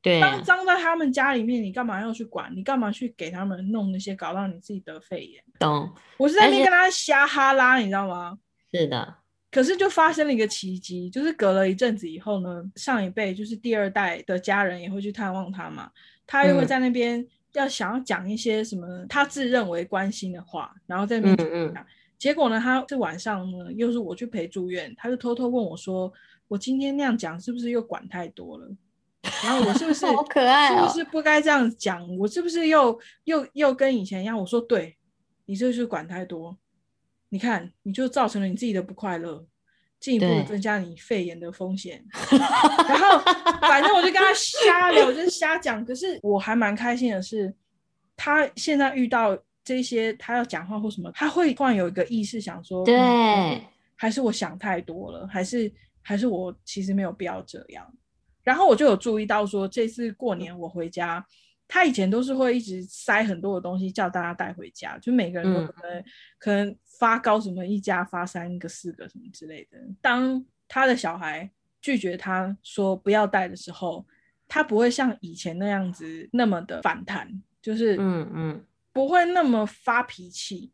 [0.00, 2.50] 对啊脏脏在他们家里面，你干嘛要去管？
[2.56, 5.44] 你干嘛去给他们弄那些，搞到你自己得肺炎？
[5.58, 8.38] 懂，我是在那边跟他瞎哈拉，你知道吗？
[8.72, 9.14] 是的，
[9.50, 15.90] 可是就发生了一个奇迹，就是隔了一阵子以后呢，上一辈就是第二代的家人也会去探望他嘛，
[16.26, 21.86] 他又会嗯在那边要想要讲一些什么他自认为关心的话，然后在那边嗯嗯讲。
[22.18, 26.12] 结果呢，他是晚上呢，又是我去陪住院，他就偷偷问我说
[26.48, 28.68] ：“我今天那样讲是不是又管太多了？
[29.42, 32.06] 然后我是不是 好可爱哦是不是不该这样讲？
[32.16, 34.96] 我是不是又又又跟以前一样？”我说：“对，
[35.44, 36.56] 你这就是管太多。
[37.28, 39.44] 你看，你就造成了你自己的不快乐，
[39.98, 42.02] 进一步的增加你肺炎的风险。
[42.88, 43.18] 然后，
[43.60, 45.84] 反正我就跟他瞎聊，就是瞎讲。
[45.84, 47.52] 可是我还蛮开心的是，
[48.16, 53.60] 他现在遇到这些，他要讲话或什么，他会突然有一个意识，想说，对嗯
[53.96, 57.84] 还是我想太多了，还是还是我其实没有必要这样。
[58.44, 61.26] 然后我就有注意到说，这次过年我回家，
[61.66, 66.04] 他以前都是会一直塞很多的东西叫大家带回家，就每个人都嗯可能、
[66.38, 69.78] 可能发糕什么一家发三个四个什么之类的。
[70.00, 71.50] 当他的小孩
[71.80, 74.06] 拒绝他说不要带的时候，
[74.46, 77.28] 他不会像以前那样子那么的反弹，
[77.60, 78.64] 就是嗯嗯
[78.96, 80.72] 不会那么发脾气。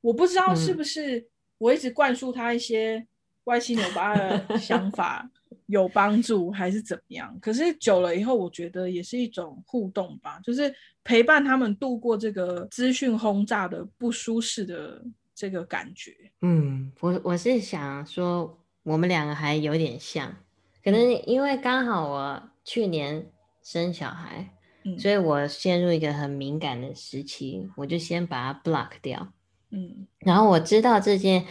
[0.00, 1.28] 我不知道是嗯不是
[1.58, 3.06] 我一直灌输他一些
[3.44, 5.30] 歪七扭八的 想法
[5.66, 7.38] 有帮助，还是怎么样？
[7.42, 15.04] 可是久了以后，我觉得也是一种互动吧，就是陪伴他们度过这个资讯轰炸的不舒适的
[15.34, 16.14] 这个感觉。
[16.40, 20.34] 嗯，我我是想说，我们两个还有点像，
[20.82, 23.30] 可嗯能因为刚好我去年
[23.62, 24.48] 生小孩，
[24.94, 29.32] 嗯所以我陷入一个很敏感的时期，我就先把它 block 掉。
[29.70, 31.44] 嗯然后我知道这件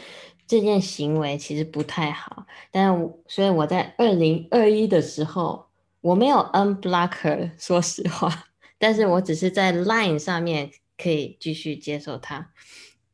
[0.48, 5.68] 这件行为其实不太好，但我所以我在二零二一的时候，
[6.02, 8.46] 我没有 unblock her，说实话，
[8.78, 12.52] 但是我只是在 Line 上面可以继续接受他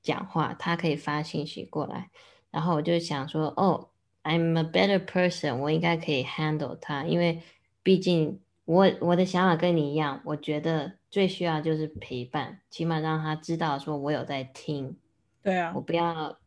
[0.02, 2.10] 讲话，他可以发信息过来。
[2.52, 3.90] 然后我就想说，哦
[4.24, 7.42] ，I'm a better person，我应该可以 handle 他，因为
[7.82, 8.40] 毕竟
[8.74, 14.98] 我我的想法跟你一样，我觉得最需要就是陪伴，起码让他知道说我有在听。
[15.44, 16.38] 对啊我，不要，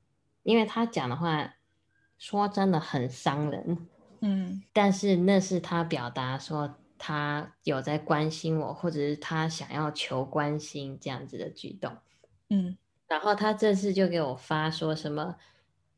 [0.42, 1.54] 因为他讲的话，
[2.18, 3.86] 说真的很伤人。
[4.20, 11.92] 嗯但是那是他表达说他有在关心我，或者是他想要求关心这样子的举动。
[12.48, 15.36] 嗯然后他这次就给我发说什么，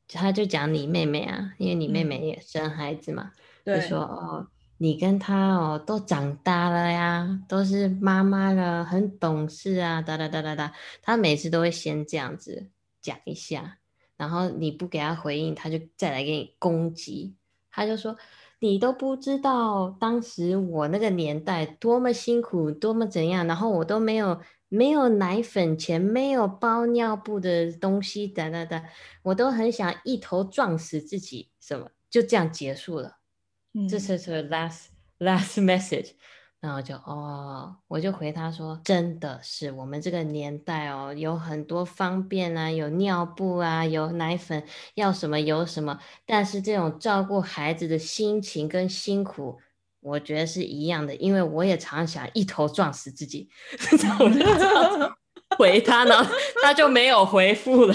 [0.08, 3.32] 他就讲你妹妹啊，因为你妹嗯妹也生孩子嘛，
[3.64, 4.48] 就对，说哦，
[4.80, 10.72] 你跟他哦都长大了呀，都是妈妈了，很懂事啊，哒哒哒哒哒。
[11.02, 12.70] 他每次都会先这样子
[13.02, 13.78] 讲一下，
[14.16, 17.34] 然后你不给他回应，他就再来给你攻击。
[17.72, 18.16] 他就说
[18.60, 28.84] 你都不知道当时我那个年代多么辛苦，多么怎样，然后我都没有没有奶粉钱，没有包尿布的东西，哒哒哒，
[29.22, 33.17] 我都很想一头撞死自己，什么就这样结束了。
[33.78, 33.88] 嗯。
[33.88, 34.86] 这是是 last
[35.20, 36.12] last message，
[36.60, 44.62] 然后就哦，我就回他说，真的是我们这个年代哦，有很多方便啊，有尿布啊，有奶粉，
[44.94, 49.58] 要什么有什么，但是这种照顾孩子的心情跟辛苦，
[50.00, 53.48] 我觉得是一样的，因为我也常想一头撞死自己，
[54.02, 55.16] 然后我就这样
[55.56, 57.94] 回他，然后他就没有回复了。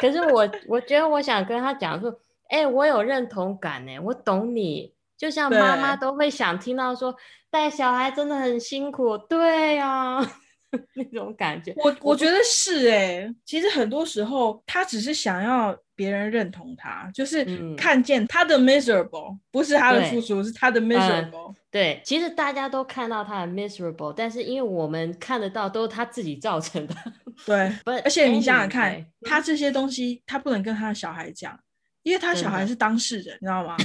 [0.00, 2.10] 可是我我觉得我想跟他讲说，
[2.52, 4.92] 哎、我有认同感呢，我懂你。
[5.16, 7.14] 就像妈妈都会想听到说
[7.48, 10.18] 带小孩真的很辛苦，对呀、
[10.94, 11.72] 那种感觉。
[11.76, 21.54] 我我觉得是哎、其实很多时候他只是想要别人认同他，就是嗯看见他的 miserable，、不是他的付出，是他的 miserable。
[21.70, 26.94] 对，其实大家都看到他的 miserable，但是因为我们看得到都是他自己造成的。
[27.46, 31.56] 对，而且你想想看他这些东西他不能跟他的小孩讲，
[32.02, 33.76] 因为他小孩是当事人，你知道吗？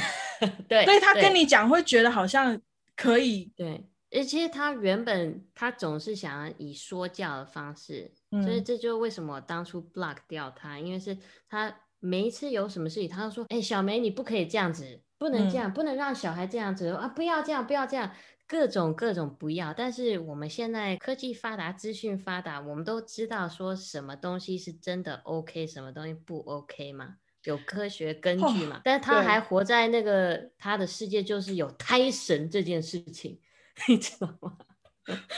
[0.68, 2.60] 对，所以他跟你讲会觉得好像
[2.96, 8.12] 可以，对，而其实他原本他总是想要以说教的方式，
[8.44, 11.18] 所以嗯这就是为什么我当初 block 掉他，因为是
[11.50, 18.12] 他每一次有什么事情，他都说：“哎、小梅，你不可以这样子，不能这嗯样，不能让小孩这样子啊，不要这样，不要这样。”
[18.50, 27.16] 各种各种不要，但是我们现在科技发达，资讯发达，我们都知道说什么东西是真的 OK，什么东西不 OK 嘛，
[27.48, 28.82] 有科学根据嘛。
[28.84, 33.40] 但是他还活在那个他的世界，就是有胎神这件事情，
[33.88, 34.58] 你知道吗？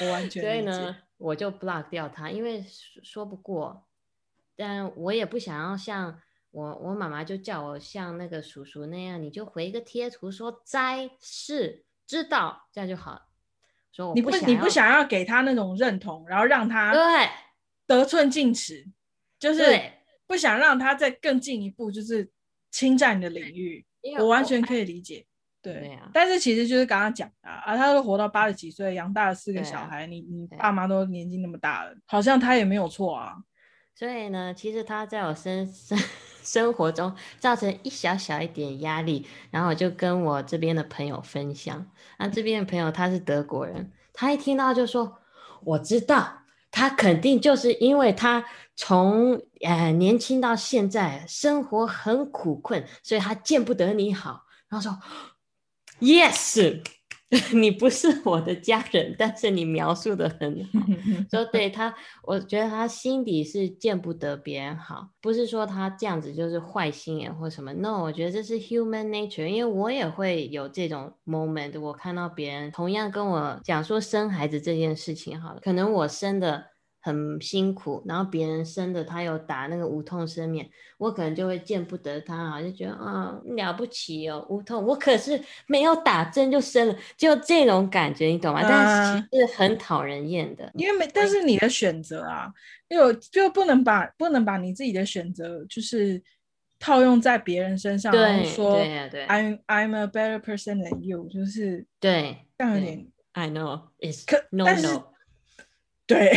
[0.02, 3.86] 我完全所以呢，我就 block 掉他，因为说说不过，
[4.56, 6.20] 但我也不想要像
[6.50, 13.22] 我我妈妈就叫我像那个叔叔那样，你就回一个贴图说摘是知道，这样就好了。
[13.92, 17.30] 说我你不想要你不想要给他那种认同，然后让他对
[17.86, 18.88] 得寸进尺，
[19.38, 19.99] 就是对，
[20.30, 22.30] 不想让他再更进一步，就是
[22.70, 23.84] 侵占你的领域。
[24.20, 25.26] 我完全可以理解。
[25.62, 33.38] 对，对啊但是其实就是刚刚讲的啊，啊他都活到八十几岁，养大了四个小孩，你你爸妈都年纪那么大了，好像他也没有错啊。
[33.96, 35.98] 所以呢，其实他在我身生
[36.42, 41.92] 生活中造成一小小一点压力，然后我就跟我这边的朋友分享。
[42.20, 45.20] 那这边的朋友他是德国人，他一听到就说
[45.66, 48.46] ：“我知道，他肯定就是因为他
[48.82, 54.98] 从呃年轻到现在生活很苦困，所以他见不得你好。”然后说
[56.00, 56.82] ：“Yes，
[57.54, 60.80] 你不是我的家人，但是你描述的很好。
[61.30, 67.74] ”说对他，我觉得他心底是见不得别人好，不是说他这样子就是坏心眼或什么。
[67.74, 76.69] No，我觉得这是 human nature，因为我也会有这种 moment，我看到别人同样跟我讲说生孩子这件事情好了，可能我生的
[77.02, 88.62] 很辛苦，然后别人生的他有打那个无痛生面，我可能就会见不得他好，就觉得啊了不起哦，无痛，我可是没有打针就生了，就这种感觉，你懂吗？
[88.68, 90.70] 但是其实很讨人厌的。
[90.76, 92.52] 因为没，但是你的选择啊，
[92.90, 96.22] 就就不能把不能把你自己的选择就是
[96.80, 105.06] 套用在别人身上，然后对说对呀对 I'm I'm a better person than you，就是对，对这样有点 I know it's 可 no no。
[106.10, 106.36] 对。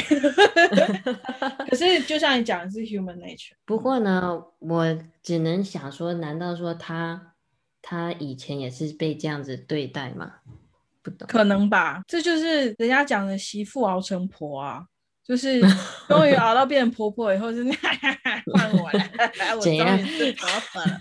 [1.68, 7.34] 可是就像你讲的是 human nature，不过呢，我只能想说，难道说他
[7.80, 10.34] 他以前也是被这样子对待吗？
[11.02, 11.26] 不懂。
[11.26, 14.84] 可能吧，这就是人家讲的媳妇熬成婆啊。
[15.24, 15.60] 就是
[16.08, 17.64] 终于熬到变成婆婆以后，是
[18.52, 19.10] 换我了，
[19.56, 21.00] 我终于是婆婆了。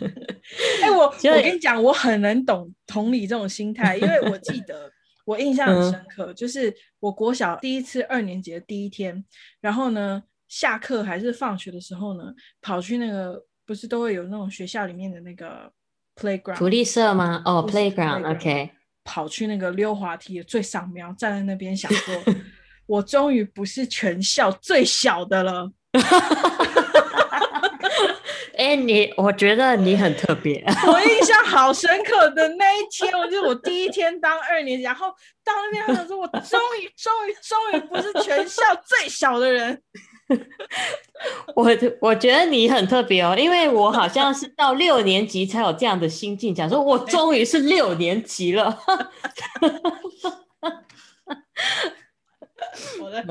[0.83, 4.91] 哎、我就我跟你讲，我很能懂同理这种心态，因为我记得
[5.25, 9.23] 我印象很深刻，就是我国小第一次二年级的第一天，
[9.59, 15.71] 然后呢，下课还是放学的时候呢，跑去那个不是都会有那种学校里面的那个
[16.15, 17.41] playground 福利社吗？
[17.45, 18.71] 哦不是，playground，OK，
[19.03, 22.15] 跑去那个溜滑梯的最上面，站在那边想说，
[22.87, 25.71] 我终于不是全校最小的了。
[28.61, 30.63] 哎，你，我觉得你很特别。
[30.85, 35.09] 我印象好深刻的那一天，我就是我第一天当二年级，然后
[35.43, 39.81] 到那边，他想说，我终于、终于、终于不是全校最小的人。
[41.55, 41.65] 我
[41.99, 48.77] 我觉得你很特别哦，因为我好像是到六年级才有这样的心境，讲说我终于是六年级了。
[53.01, 53.23] 我的，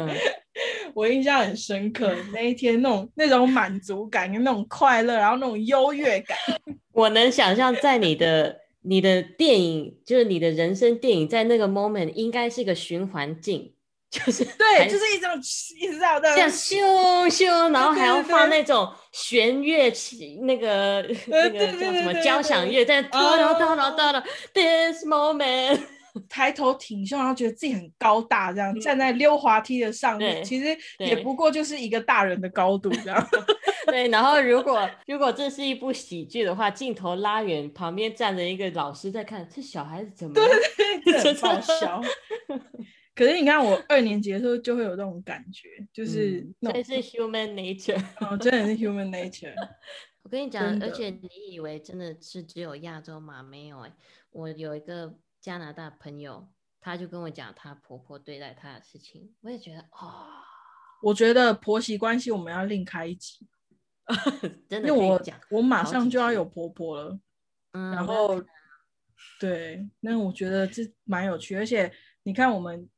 [0.94, 6.36] 我印象很深刻，那一天那种那种满足感跟那种快乐，然后那种优越感，
[6.92, 13.72] 我能想象在你的你的电影，就是你的人生电影，在那个 moment 应该是一个循环镜，
[14.10, 15.30] 就是对，就是一种
[15.80, 25.80] 一直在这样咻咻，然后还要放那种弦乐器，那个那个叫什么交响乐，在哒哒哒哒哒哒，this moment。
[26.28, 33.28] 抬头挺胸，然后觉得自己很高大，这样站在溜滑梯的上面，其实也不过就是一个大人的高度这样。
[33.86, 40.34] 对，然后如果如果这是一部喜剧的话，镜头拉远，旁边站着一个老师在看，这小孩子怎么？
[40.34, 40.44] 对
[41.02, 42.00] 对对，好笑。
[43.14, 49.54] 可是你看，我二年级的时候就会有这种感觉，就是这是 human nature，哦，真的是 human nature。
[50.22, 53.42] 我跟你讲，而且你以为真的是只有亚洲吗？
[53.42, 53.92] 没有哎，
[54.30, 55.14] 我有一个。
[55.40, 56.48] 加拿大朋友，
[56.80, 60.26] 他就跟我讲她婆婆对待她的事情，我也觉得哦，
[61.02, 63.48] 我觉得婆媳关系我们要另开一集，
[64.68, 65.20] 真的，因为我
[65.50, 67.18] 我马上就要有婆婆了，
[67.72, 68.42] 嗯，然后
[69.38, 71.90] 对，那我觉得这蛮有趣，而且
[72.22, 72.88] 你看我们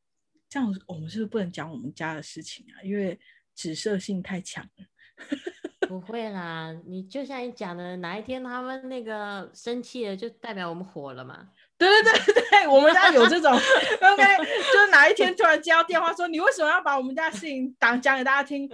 [0.48, 2.82] 这样，我们是不是不能讲我们家的事情啊？
[2.82, 3.18] 因为
[3.54, 4.86] 指涉性太强了。
[5.88, 11.50] 不会啦，你就像你讲的，哪一天他们那个生气了，就代表我们火了嘛。
[11.88, 14.36] 对对对对，我们家有这种， OK，
[14.72, 18.70] 就是哪一天突然接到电话说你为什么要把我们家事情讲讲给大家听，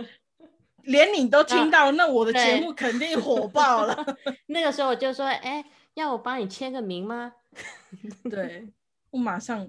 [0.84, 4.16] 连你都听到，那我的节目肯定火爆了。
[4.46, 7.32] 那个时候我就说，哎，要我帮你签个名吗？
[8.30, 8.68] 对，
[9.10, 9.68] 我马上，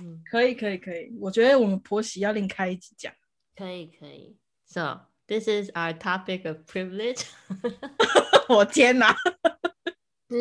[0.00, 3.12] 嗯，可以可以可以，我觉得我们婆媳要另开一集讲。
[3.56, 4.36] 可以可以
[4.66, 7.24] ，So this is our topic of privilege。
[8.48, 9.16] 我天哪！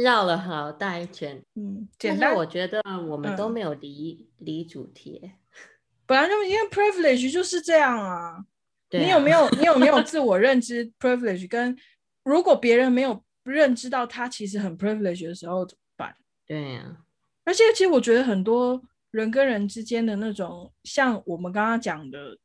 [0.02, 5.32] 绕了好大一圈，嗯，但是我觉得我们都没有离离主题，
[6.08, 8.46] 本来就因为 privilege 就是这样啊。
[8.90, 11.48] 你有没有你有没有自我认知 privilege？
[11.50, 11.76] 跟
[12.24, 16.16] 如果别人没有认知到他其实很 privilege 的时候怎么办？
[16.46, 16.98] 对呀，
[17.44, 18.80] 而且其实我觉得很多
[19.10, 22.38] 人跟人之间的那种，像我们刚刚讲的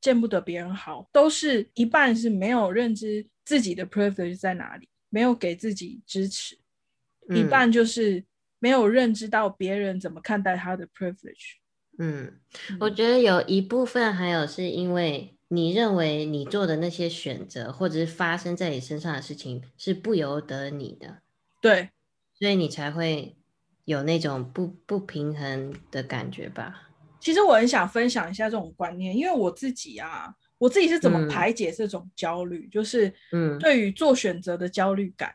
[0.00, 6.56] 见不得别人好，都是一半是没有认知自己的 privilege 在哪里，没有给自己支持。
[7.34, 8.24] 一半就是
[8.58, 11.56] 没有认知到别人怎么看待他的 privilege。
[11.98, 12.40] 嗯，
[12.78, 21.18] 我觉得有一部分还有是因为你认为你做的那些选择，或者是发生在你身上的事情是不由得你的，
[21.60, 21.90] 对，
[22.38, 23.36] 所以你才会
[23.84, 26.88] 有那种不不平衡的感觉吧。
[27.20, 35.34] 其实我很想分享一下这种观念，因为我自己啊，我自己是怎么排解这种焦虑，就是嗯，对于做选择的焦虑感。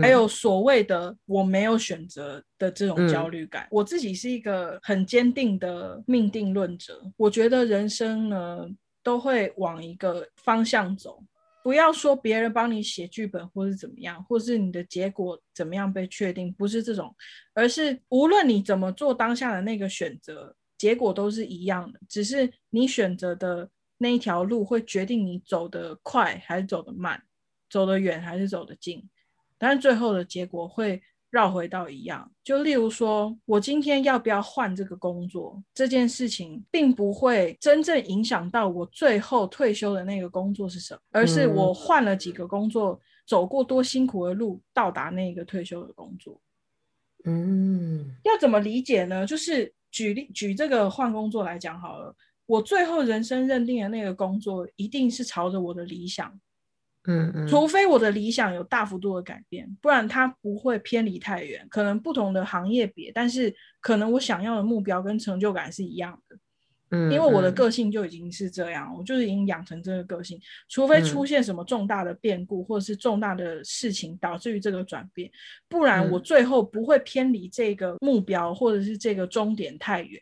[0.00, 7.02] 还有所谓的我没有选择的这种焦虑感，我自己是一个很坚定的命定论者。
[7.16, 8.66] 我觉得人生呢
[9.02, 11.22] 都会往一个方向走，
[11.62, 17.14] 不要说别人帮你写剧本或是怎么样，或是你的结果怎么样被确定，不是这种，
[17.52, 23.68] 而是无论你怎么做当下的那个选择，结果都是一样的，只是你选择的
[23.98, 27.22] 那一条路会决定你走得快还是走得慢，
[27.68, 29.06] 走得远还是走得近。
[29.64, 31.00] 但是最后的结果会
[31.30, 46.38] 绕回到一样，就例如说，我今天要不要换这个工作这件事情，并不会真正影响到我最后退休的那个工作是什么，而是我换了几个工作，走过多辛苦的路，到达那个退休的工作。
[47.24, 49.26] 嗯，要怎么理解呢？
[49.26, 56.38] 就是举例举这个换工作来讲好了，我最后人生认定的那个工作，一定是朝着我的理想。
[57.06, 61.66] 嗯嗯，除非我的理想有大幅度的改变，不然它不会偏离太远。
[61.68, 66.36] 可能不同的行业别，但是可能我想要的目标跟成就感是一样的。
[66.90, 70.38] 嗯，因为我的嗯个性就已经是这样，我就是已经养成这个个性，
[70.68, 75.30] 除非出嗯现什么重大的变故或者是重大的事情导致于这个转变，
[75.68, 80.20] 不然我嗯最后不会偏离这个目标或者是这个终点太远。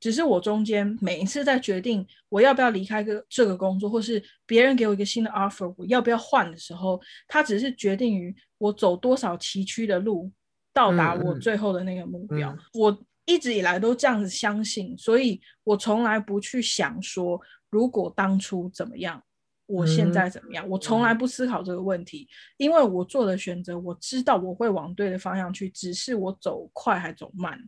[0.00, 10.30] 只是我中间每一次在决定我要不要离开个这个工作，或是别人给我一个新的 offer，我要不要换的时候，它只是决定于我走多少崎岖的路，
[10.72, 12.52] 到达我最后的那个目标。
[12.52, 17.38] 嗯我一直以来都这样子相信，所以我从来不去想说，
[17.68, 19.22] 如果当初怎么样，
[19.66, 22.26] 我现在怎么样，我从来不思考这个问题，
[22.56, 27.62] 因为我做的选择，我知道我会往对的方向去，只是我走快还走慢。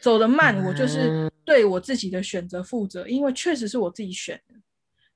[0.00, 4.54] 走得慢，我就是嗯对我自己的选择负责，因为确实是我自己选的。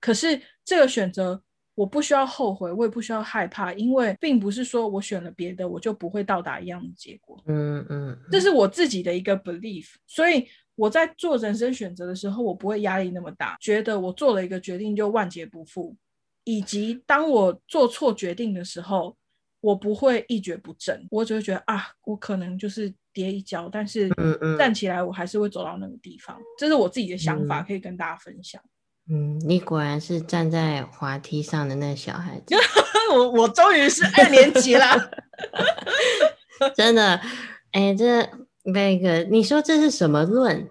[0.00, 1.42] 可是这个选择
[1.74, 7.42] 我不需要后悔，我也不需要害怕，因为并不是说我选了别的，我就不会到达一样的结果。
[7.46, 15.96] 嗯嗯，这是我自己的一个 belief，所以我在做人生选择的时候，我不会压力那么大，觉得我做了一个决定就万劫不复，
[16.44, 19.16] 以及当我做错决定的时候，
[19.60, 24.10] 我不会一蹶不振，我只会觉得啊，我可能就是跌一跤，但是
[24.58, 28.60] 站起来，我还是会走到那个地方，这是我自己的想法，嗯可以跟大家分享。
[29.10, 32.54] 嗯，你果然是站在滑梯上的那个小孩子，
[33.14, 35.10] 我我终于是二年级了，
[36.74, 37.20] 真的，
[37.72, 38.28] 哎，这
[38.64, 40.68] 那个，你说这是什么论？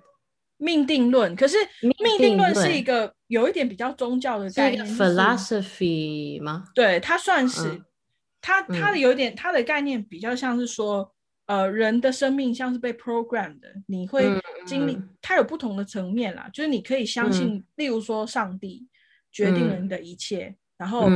[0.58, 1.36] 命定论。
[1.36, 6.66] 可是命命定论是一个有一点比较宗教的概念，philosophy 吗？
[6.74, 7.86] 对，它算是、嗯
[8.46, 11.10] 它它的嗯有一点它的概念比较像是说，
[11.54, 15.10] 呃，人的生命像是被 program 的，你会嗯经历，嗯。
[15.22, 18.88] 它有不同的层面啦，就是你可以相信，例如说上帝
[19.32, 21.08] 决定了你的一切，然后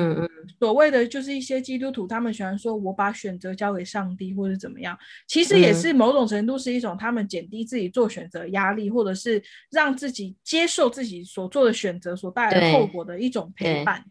[0.59, 4.95] 所谓的就是一些基督徒，他们喜欢说我把选择交给上帝或者怎么样，
[5.27, 5.73] 其实也嗯。
[5.73, 13.83] 是某种程度是一种他们减低自己做选择压力，或者是让自己接受自己所做的选择所带来的后果的一种陪对。
[13.83, 14.05] 伴。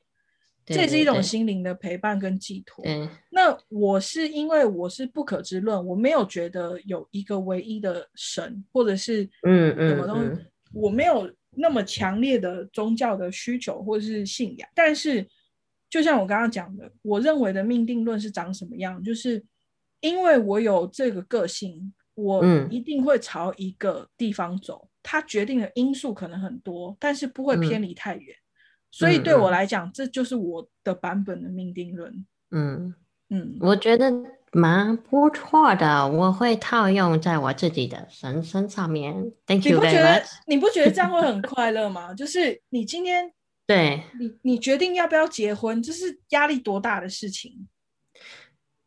[0.67, 2.85] 对这也是一种心灵的陪伴跟寄托。
[3.31, 14.69] 那我是因为我是不可知论，我没有觉得有一个唯一的神，或者是嗯什么东西，嗯嗯我没有那么强烈的宗教的需求或者是信仰。
[14.75, 15.25] 但是，
[15.89, 19.43] 就像我刚刚讲的，我认为的命定论是长什么样，就是
[20.01, 24.89] 因为我有这个个性，我嗯一定会朝一个地方走。
[25.03, 28.37] 它决定的因素可能很多，但是不会偏离太远。
[28.99, 32.25] 所以对我来讲，这就是我的版本的命定论。
[32.51, 32.95] 嗯，
[33.29, 34.11] 嗯，我觉得
[34.53, 39.13] 蛮不错的，我会套用在我自己的人生上面。
[39.45, 40.31] Thank 你 you 不觉 very 得 much。
[40.47, 42.15] 你不觉得这样会很快乐吗？
[42.17, 43.31] 就是你今天
[43.67, 47.69] 对，你你决定要不要结婚，这是压力多大的事情？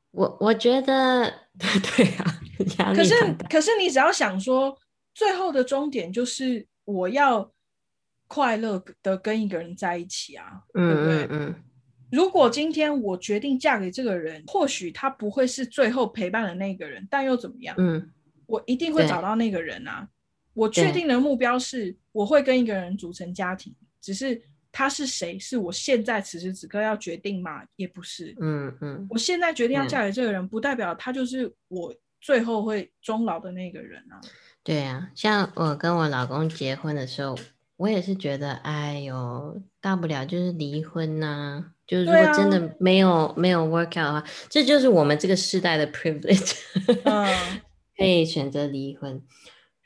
[0.09, 2.41] 我我觉得 对啊，
[2.79, 3.13] 压可是。
[3.47, 4.75] 可是你只要想说，
[5.13, 7.51] 最后的终点就是我要
[8.29, 11.53] 快乐的跟一个人在一起啊，对不对？
[12.09, 17.75] 如果今天我决定嫁给这个人，或许他不会是最后陪伴的那个人，但又怎么样？
[17.77, 18.09] 嗯
[18.45, 20.09] 我一定会找到那个人啊！
[20.55, 27.63] 我确定的目标是，我会跟一个人组成家庭，只是他是谁，是我现在此时此刻要决定吗？
[27.75, 28.35] 也不是。
[28.39, 34.19] 嗯嗯我现在决定要嗯嫁给这个人，不代表他就是我最后会终老的那个人啊。
[34.63, 37.37] 对啊，像我跟我老公结婚的时候，
[37.79, 46.57] 我也是觉得，哎呦，大不了就是离婚呐、就是如果真啊的没有、没有 work out 的话，这就是我们这个时代的 privilege，
[47.05, 47.61] 嗯，
[47.95, 49.23] 可以选择离婚。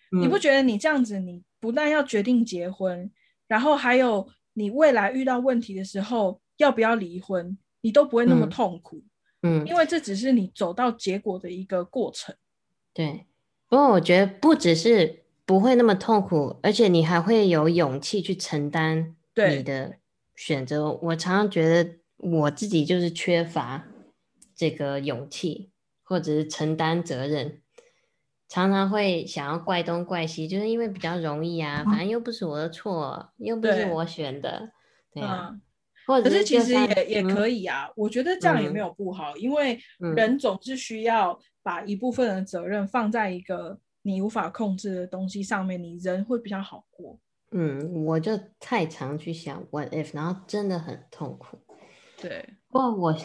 [0.10, 3.12] 你不嗯觉得你这样子，你不但要决定结婚，
[3.48, 9.04] 然后还有你未来遇到问题的时候要不要离婚，你都不会那么嗯痛苦，
[9.44, 12.34] 嗯，因为这只是你走到结果的一个过程。
[12.92, 13.28] 对。
[13.70, 19.58] 不过我觉得不只是不会那么痛苦，而且你还会有勇气去承担对。
[19.58, 19.98] 你的
[20.36, 20.92] 选择。
[20.92, 23.86] 我常常觉得我自己就是缺乏
[24.56, 25.72] 这个勇气，
[26.04, 27.62] 或者是承担责任，
[28.48, 34.72] 常常会想要怪东怪西，就是因为比较容易啊，反正又不是我的错，又不是我选的，
[35.14, 35.62] 对啊，嗯，
[36.08, 40.16] 或者其实也也嗯可以啊，我觉得这样也没嗯有不好，因为嗯。
[40.16, 47.20] 人总是需要把一部分的责任放在一个你无法控制的东西上面，你人会比较好过。
[47.52, 51.58] 嗯，我就太常去想 what if，然后真的很痛苦。
[52.22, 53.16] 对，不过我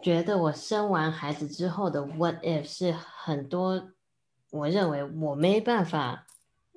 [0.00, 3.92] 觉得我生完孩子之后的 what if 是很多
[4.50, 6.26] 我认为我没办法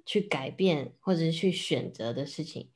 [0.05, 2.69] 去改变或者是去选择的事情，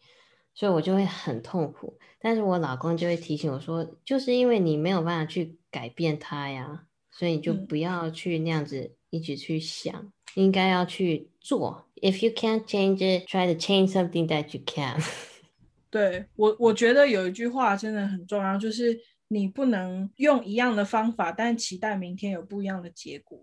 [0.54, 1.98] 所以我就会很痛苦。
[2.20, 15.02] 但是我老公就会提醒我说，就是因为你没有办法去改变他呀，所以你就嗯不要去那样子一直去想，应该要去做 if you can't change it, try to change something that you can。
[15.90, 23.40] 对我，我觉得有一句话真的很重要，就是你不能用一样的方法，但期待明天有不一样的结果。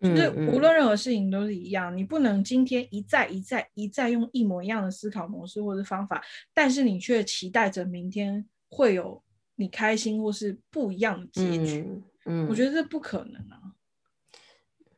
[0.00, 6.20] 就是嗯无论任何事情都是一样，你不能今天一再一再一再用一模一样的思考模式或者方法，
[6.52, 9.22] 但是你却期待着明天会有
[9.54, 11.84] 你开心或是不一样的结局。
[11.86, 13.61] 嗯嗯，我觉得这不可能啊，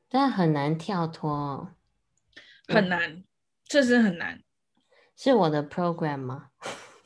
[0.09, 1.73] 但很难跳脱哦。
[2.69, 3.23] 很难，
[3.67, 4.41] 这真的很难。
[5.17, 6.49] 是我的 program 吗？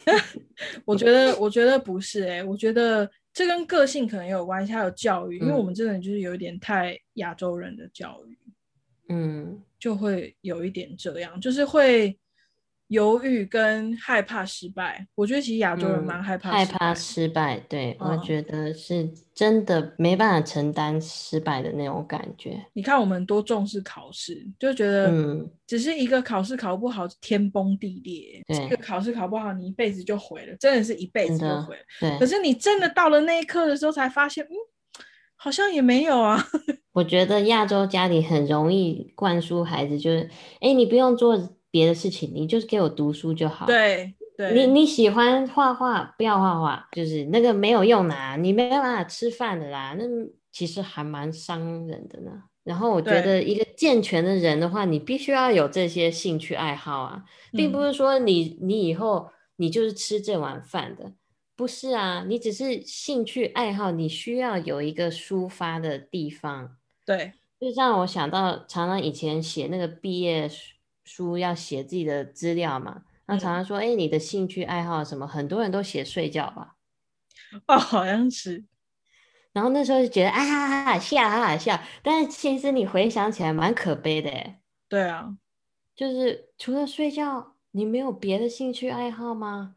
[0.87, 8.39] 我觉得，我觉得不是哎、我觉得这跟个性可能有关系，还有教育，因为我嗯们真的就是有一点太亚洲人的教育，
[9.11, 12.19] 嗯就会有一点这样，就是会
[12.89, 15.07] 犹豫跟害怕失败。
[15.15, 22.61] 我觉得其实亚洲人嗯蛮害怕害失败怕失败，对、我嗯觉得是真的没办法承担失败的那种感觉。
[22.73, 31.83] 你看我们多重视考试，就觉得嗯只是一个考试考不好天崩地裂，对这个考试考不好你一辈子就毁了，真的是一辈子就毁了。
[32.01, 34.55] 对可，是你真的到了那一刻的时候，才发现，嗯，
[35.37, 36.43] 好像也没有啊。
[36.93, 40.29] 我觉得亚洲家里很容易灌输孩子，就是，
[40.61, 41.37] 哎，你不用做
[41.79, 49.95] 别的事情，你就是给我读书就好。，对对，你你喜欢画画，不要画画，就是那个没有用的、啊，你没办法吃饭的啦。
[49.99, 50.05] 那
[50.51, 52.31] 其实还蛮伤人的呢。
[52.65, 61.13] 然后我觉得一个健全的人的话，你必须要有这些兴趣爱好啊，并不嗯是说你你以后你就是吃这碗饭的，
[61.57, 66.77] 不是啊，你只是兴趣爱好，你需要有一个抒发的地方。
[67.07, 70.49] 对就让我想到，常常以前写那个毕业
[71.09, 75.27] 书书要写自己的资料嘛，那常嗯常说，哎、你的兴趣爱好什么？
[75.27, 76.75] 很多人都写睡觉吧。
[77.67, 78.65] 哦，好像是
[79.55, 85.37] 然后那时候就觉得啊哈哈哈笑哈哈笑，但是其实你回想起来蛮可悲的哎，对啊。
[85.97, 89.75] 就是除了睡觉，你没有别的兴趣爱好吗？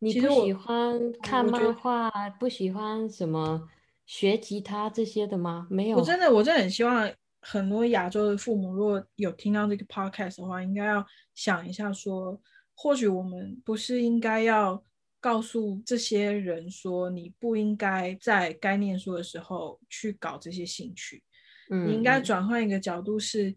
[0.00, 3.68] 你不喜欢看漫画，不喜欢什么
[4.04, 5.66] 学吉他这些的吗？
[5.70, 7.08] 没有，我真的，我真的很希望
[7.42, 12.40] 很多亚洲的父母，如果有听到这个 podcast 的话，应该要想一下说，
[12.74, 14.82] 或许我们不是应该要
[15.20, 21.22] 告诉这些人说，你不应该在该念书的时候去搞这些兴趣，
[21.70, 23.54] 嗯，你应该嗯转换一个角度，是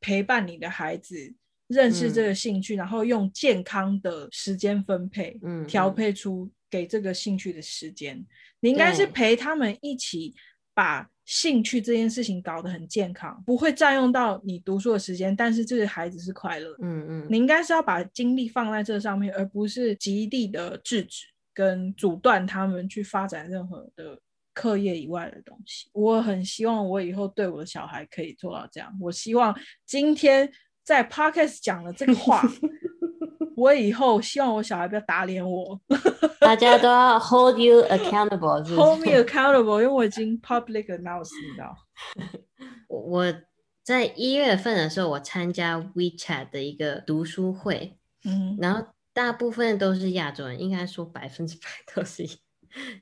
[0.00, 1.34] 陪伴你的孩子。
[1.68, 8.26] 认识这嗯个兴趣，然后用健康的时间分配，嗯调嗯配出给这个兴趣的时间。
[8.60, 10.34] 你应该是陪他们一起
[10.72, 16.74] 把兴趣这件事情搞得很健康，不会占用到你读书的时间，但是这个孩子是快乐。
[16.80, 24.18] 嗯嗯，你应该是要把精力放在这上面，而不是极力的制止跟阻断他们去发展任何的
[24.54, 25.90] 课业以外的东西。
[25.92, 28.90] 我很希望我以后对我的小孩可以做到这样。
[28.98, 29.54] 我希望
[29.84, 30.50] 今天
[30.82, 32.42] 在 podcast 讲了这个话，
[33.58, 35.80] 我以后希望我小孩不要打脸我
[36.38, 41.76] 大家都要 hold you accountable，是不，hold me 是？accountable，因为我已经 public announce，你知道。
[42.88, 43.34] 我我
[43.82, 51.62] 在一月份的时候，我参加 WeChat 的一个读书会，嗯然后大部分都是亚洲人，应该说百分之百
[51.94, 52.24] 都是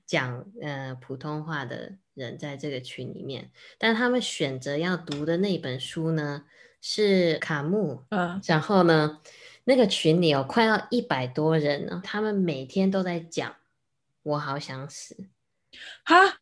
[0.07, 6.44] 讲呃普通话的人在这个群里面，但他们选择要读的那本书呢
[6.80, 9.20] 是卡木，嗯然后呢
[9.69, 13.57] 那个群里有快要一百多人呢，他们每天都在讲
[14.23, 15.29] 我好想死，
[16.05, 16.39] 哈，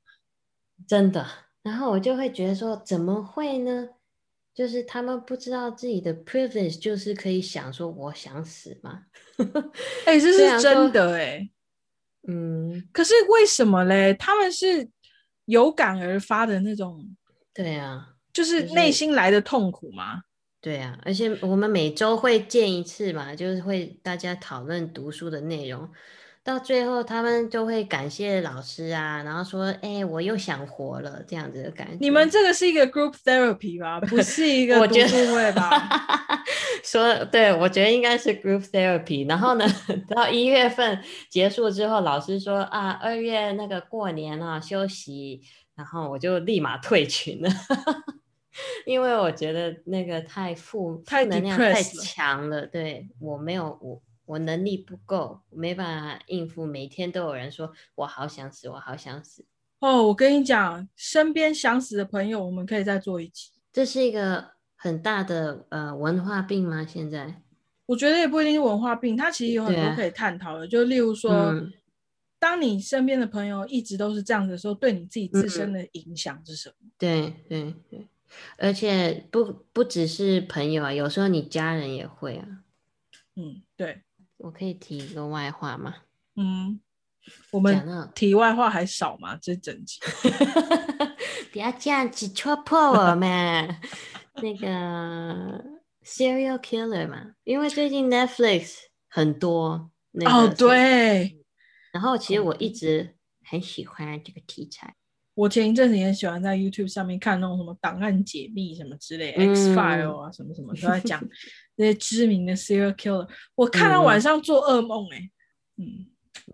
[0.87, 1.27] 真的。
[1.62, 3.89] 然后我就会觉得说，怎么会呢？
[4.53, 9.05] 就是他们不知道自己的 privilege 就是可以想说我想死吗？
[10.05, 11.51] 哎、这是真的哎、
[12.29, 14.12] 嗯，可是为什么嘞？
[14.14, 14.89] 他们是
[15.47, 17.16] 有感而发的那种，
[17.55, 20.22] 对啊，就是就是内心来的痛苦吗？
[20.64, 25.86] 对啊，而且我们每周会见一次嘛，就是会大家讨论读书的内容，
[26.42, 31.98] 到最后他们就会感谢老师啊，然后说，哎、我又想活了这样子的感觉。
[32.00, 35.70] 你们这个是一个 group therapy 吧，不是一个读我觉得书会吧？
[36.82, 39.28] 说对，我觉得应该是 group therapy。
[39.28, 39.66] 然后呢，
[40.08, 40.98] 到一月份
[41.28, 45.42] 结束之后，老师说啊，二月那个过年啊休息，
[45.76, 47.50] 然后我就立马退群了，
[48.86, 59.44] 因为我觉得那个太负太负能量太强了，对我没有我我能力不够，没办法应付，每天都有人说我好想死，我好想死。
[59.80, 63.50] 哦，我跟你讲，身边想死的朋友，我们可以再做一集。
[63.72, 66.86] 这是一个很大的呃文化病吗？
[66.86, 67.42] 现在？
[67.86, 70.66] 我觉得也不一定是文化病，它其实有很多可以探讨的。
[70.66, 71.72] 就例如说，嗯
[72.38, 76.90] 当你身边的朋友一直都是这样子的时候，对你自己自身的影响是什么？
[76.98, 78.07] 对对对，
[78.57, 82.47] 而且不不只是朋友啊，有时候你家人也会啊。
[83.37, 84.03] 嗯，对，
[84.37, 85.95] 我可以提一个外话吗？
[86.37, 86.81] 嗯，
[87.51, 89.37] 我们题外话还少吗？
[89.41, 90.01] 这整集
[91.53, 93.77] 不要这样子戳破我们
[94.43, 95.64] 那个
[96.05, 98.75] serial killer 嘛，因为最近 Netflix
[99.09, 101.39] 很多那哦，对，
[101.93, 104.97] 然后其实我一直很喜欢这个题材，
[105.35, 111.22] 我前一阵子也喜欢在 YouTube 上面看那种什么档案解密什么之类、嗯 X File 啊什么什么，都在讲
[111.76, 115.30] 那些知名的 serial killer，我看到嗯晚上做噩梦哎、
[115.78, 116.07] 嗯，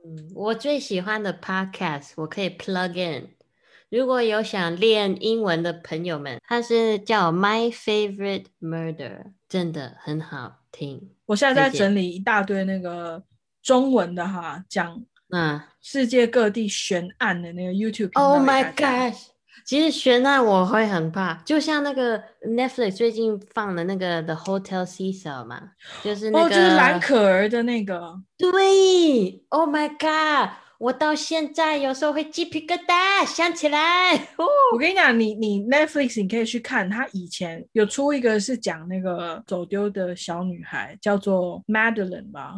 [0.05, 3.29] 嗯，我最喜欢的 podcast 我可以 plug in。
[3.91, 11.11] 如果有想练英文的朋友们，它是叫 My Favorite Murder，真的很好听。
[11.27, 13.25] 我现在在整理一大堆那个
[13.61, 19.27] 中文的哈，讲那世界各地悬案的那个 YouTube Oh my gosh！
[19.65, 25.61] 其实悬案我会很怕，就像那个 Netflix 最近放的那个 The Hotel Cecil 嘛，
[26.03, 30.51] 就是那个哦，就是蓝可儿的那个，对，Oh my god！
[30.79, 34.15] 我到现在有时候会鸡皮疙瘩，想起来。
[34.17, 42.55] 哦 我跟你讲，你你 Netflix 你可以去看，他以前有出一个是讲那个走丢的小女孩，叫做 Madeline 吧。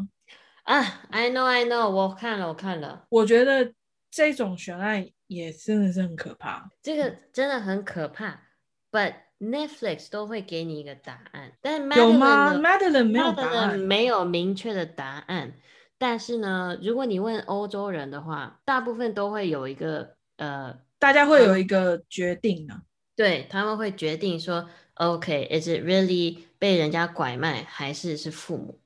[0.64, 3.72] 啊，I know I know，我看了我看了，我觉得
[4.10, 6.70] 这种悬案也真的是很可怕。
[6.82, 8.42] 这个真的很可怕
[8.90, 13.78] ，But Netflix 都会给你一个答案，但有吗 Madeline 没有答 Madeline 案。
[13.78, 15.54] 没有明确的答案。
[15.98, 22.82] 但是呢，如果你问欧洲人的话，大部分都会有一个呃，大家会有一个决定啊。
[23.14, 28.80] 对他们会决定说，OK，is、it really 被人家拐卖，还是是父母？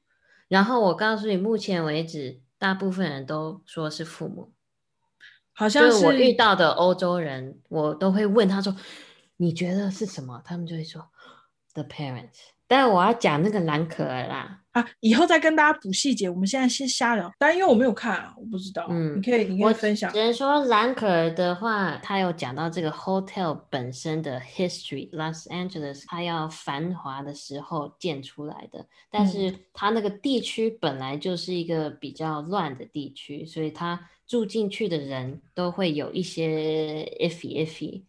[0.49, 4.53] 然后我告诉你，目前为止，大部分人都说是父母。
[5.53, 8.76] 好像是我遇到的欧洲人，我都会问他说
[9.38, 11.11] ：“你觉得是什么？”他们就会说
[11.72, 16.28] ：“the parents。”但我要讲那个蓝可儿啦，啊，以后再跟大家补细节。
[16.28, 18.86] 我们现在先瞎聊，但因为我没有看啊，我不知道。
[18.90, 20.18] 嗯你可以，你可我以分享只。
[20.18, 38.02] 能说蓝可儿的话，他有讲到这个 hotel 本身的 history，Los Angeles 它要繁华的时候建出来的，但嗯是它那个地区本来就是一个比较乱的地区，所以它住进去的人都会有一些 iffy iffy。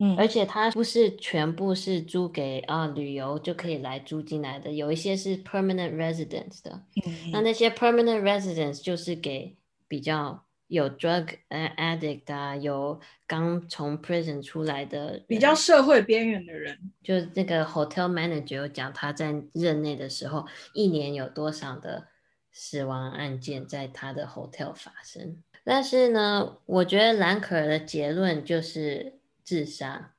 [0.00, 6.82] 嗯，而且它不是全部是租给啊旅游就可以来租进来的，有一些是 permanent residence 的。
[7.04, 9.56] 嗯那那些 permanent residence 就是给
[9.88, 22.08] 比较有 drug 呃 addict 啊，有刚从 prison 出来的，比较社会边缘的人，就是那个 hotel manager 有讲他在任内的时候，一年有多少的
[22.52, 25.42] 死亡案件在他的 hotel 发生。
[25.64, 29.17] 但是呢，我觉得兰可儿的结论就是
[29.48, 30.12] 自杀。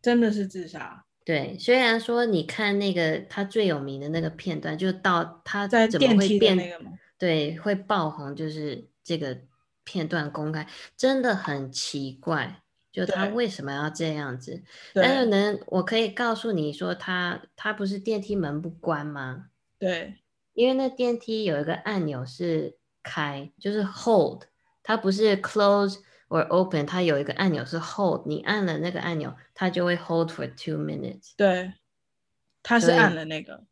[0.00, 6.90] 真的是自杀，对，虽然说你看那个他最有名的那个片段，就到他在怎么电梯变那个吗？
[7.16, 9.38] 对会爆红，就是这个
[9.84, 10.66] 片段公开，
[10.96, 14.64] 真的很奇怪，就他为什么要这样子？
[14.92, 19.50] 但是能，我可以告诉你说他，他不是电梯门不关吗？
[19.78, 20.16] 对，
[20.54, 24.42] 因为那电梯有一个按钮是开，就是 hold，
[24.82, 26.00] 它不是 close
[26.32, 31.32] or open，它有一个按钮是 hold，你按了那个按钮，它就会 hold for two minutes。
[31.36, 31.74] 对，
[32.62, 33.64] 他是按了那个，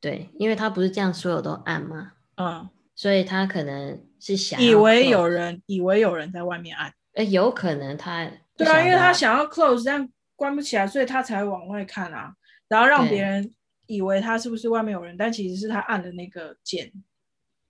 [0.00, 12.34] 对，因为它不是这样所有都按吗，嗯，所以他可能是想以为有人，以为有人在外面按，哎，有可能他对啊，因为他想要 close，但关不起来，所以他才往外看啊，
[12.68, 13.50] 然后让别人
[13.86, 16.92] 以为他是不是外面有人，但其实是他按的那个键。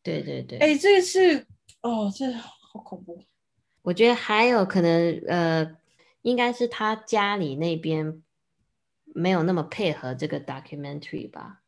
[0.02, 1.46] 对对对，哎，这个是
[1.82, 3.22] 哦，这好恐怖。
[3.84, 5.76] 我觉得还有可能，呃，
[6.22, 8.22] 应该是他家里那边
[9.04, 11.60] 没有那么配合这个 documentary 吧，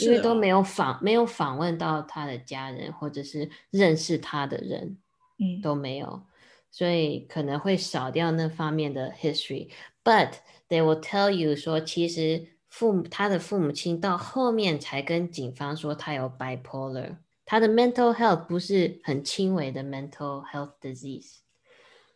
[0.00, 4.98] 因为都没有访没有访问到他的家人或者是认识他的人
[5.38, 6.22] 嗯，都没有，
[6.70, 9.70] 所以可能会少掉那方面的 history。
[10.04, 10.34] But
[10.68, 17.16] they will tell you 说，其实父母他的父母亲到后面才跟警方说他有 bipolar，
[17.46, 21.38] 他的 mental health 不是很轻微的 mental health disease，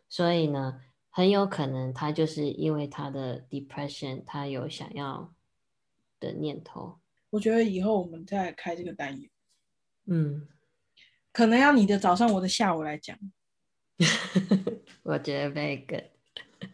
[0.09, 5.33] 所以呢，很有可能他就是因为他的 depression，他有想要
[6.19, 6.99] 的念头。
[7.31, 9.29] 我觉得以后我们再来开这个单元，
[10.05, 10.47] 嗯，
[11.33, 13.17] 可能要你的早上，我的下午来讲。
[15.03, 16.05] 我觉得 very good。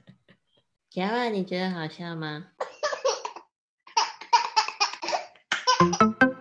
[0.91, 2.49] 杰万，你觉得好笑吗？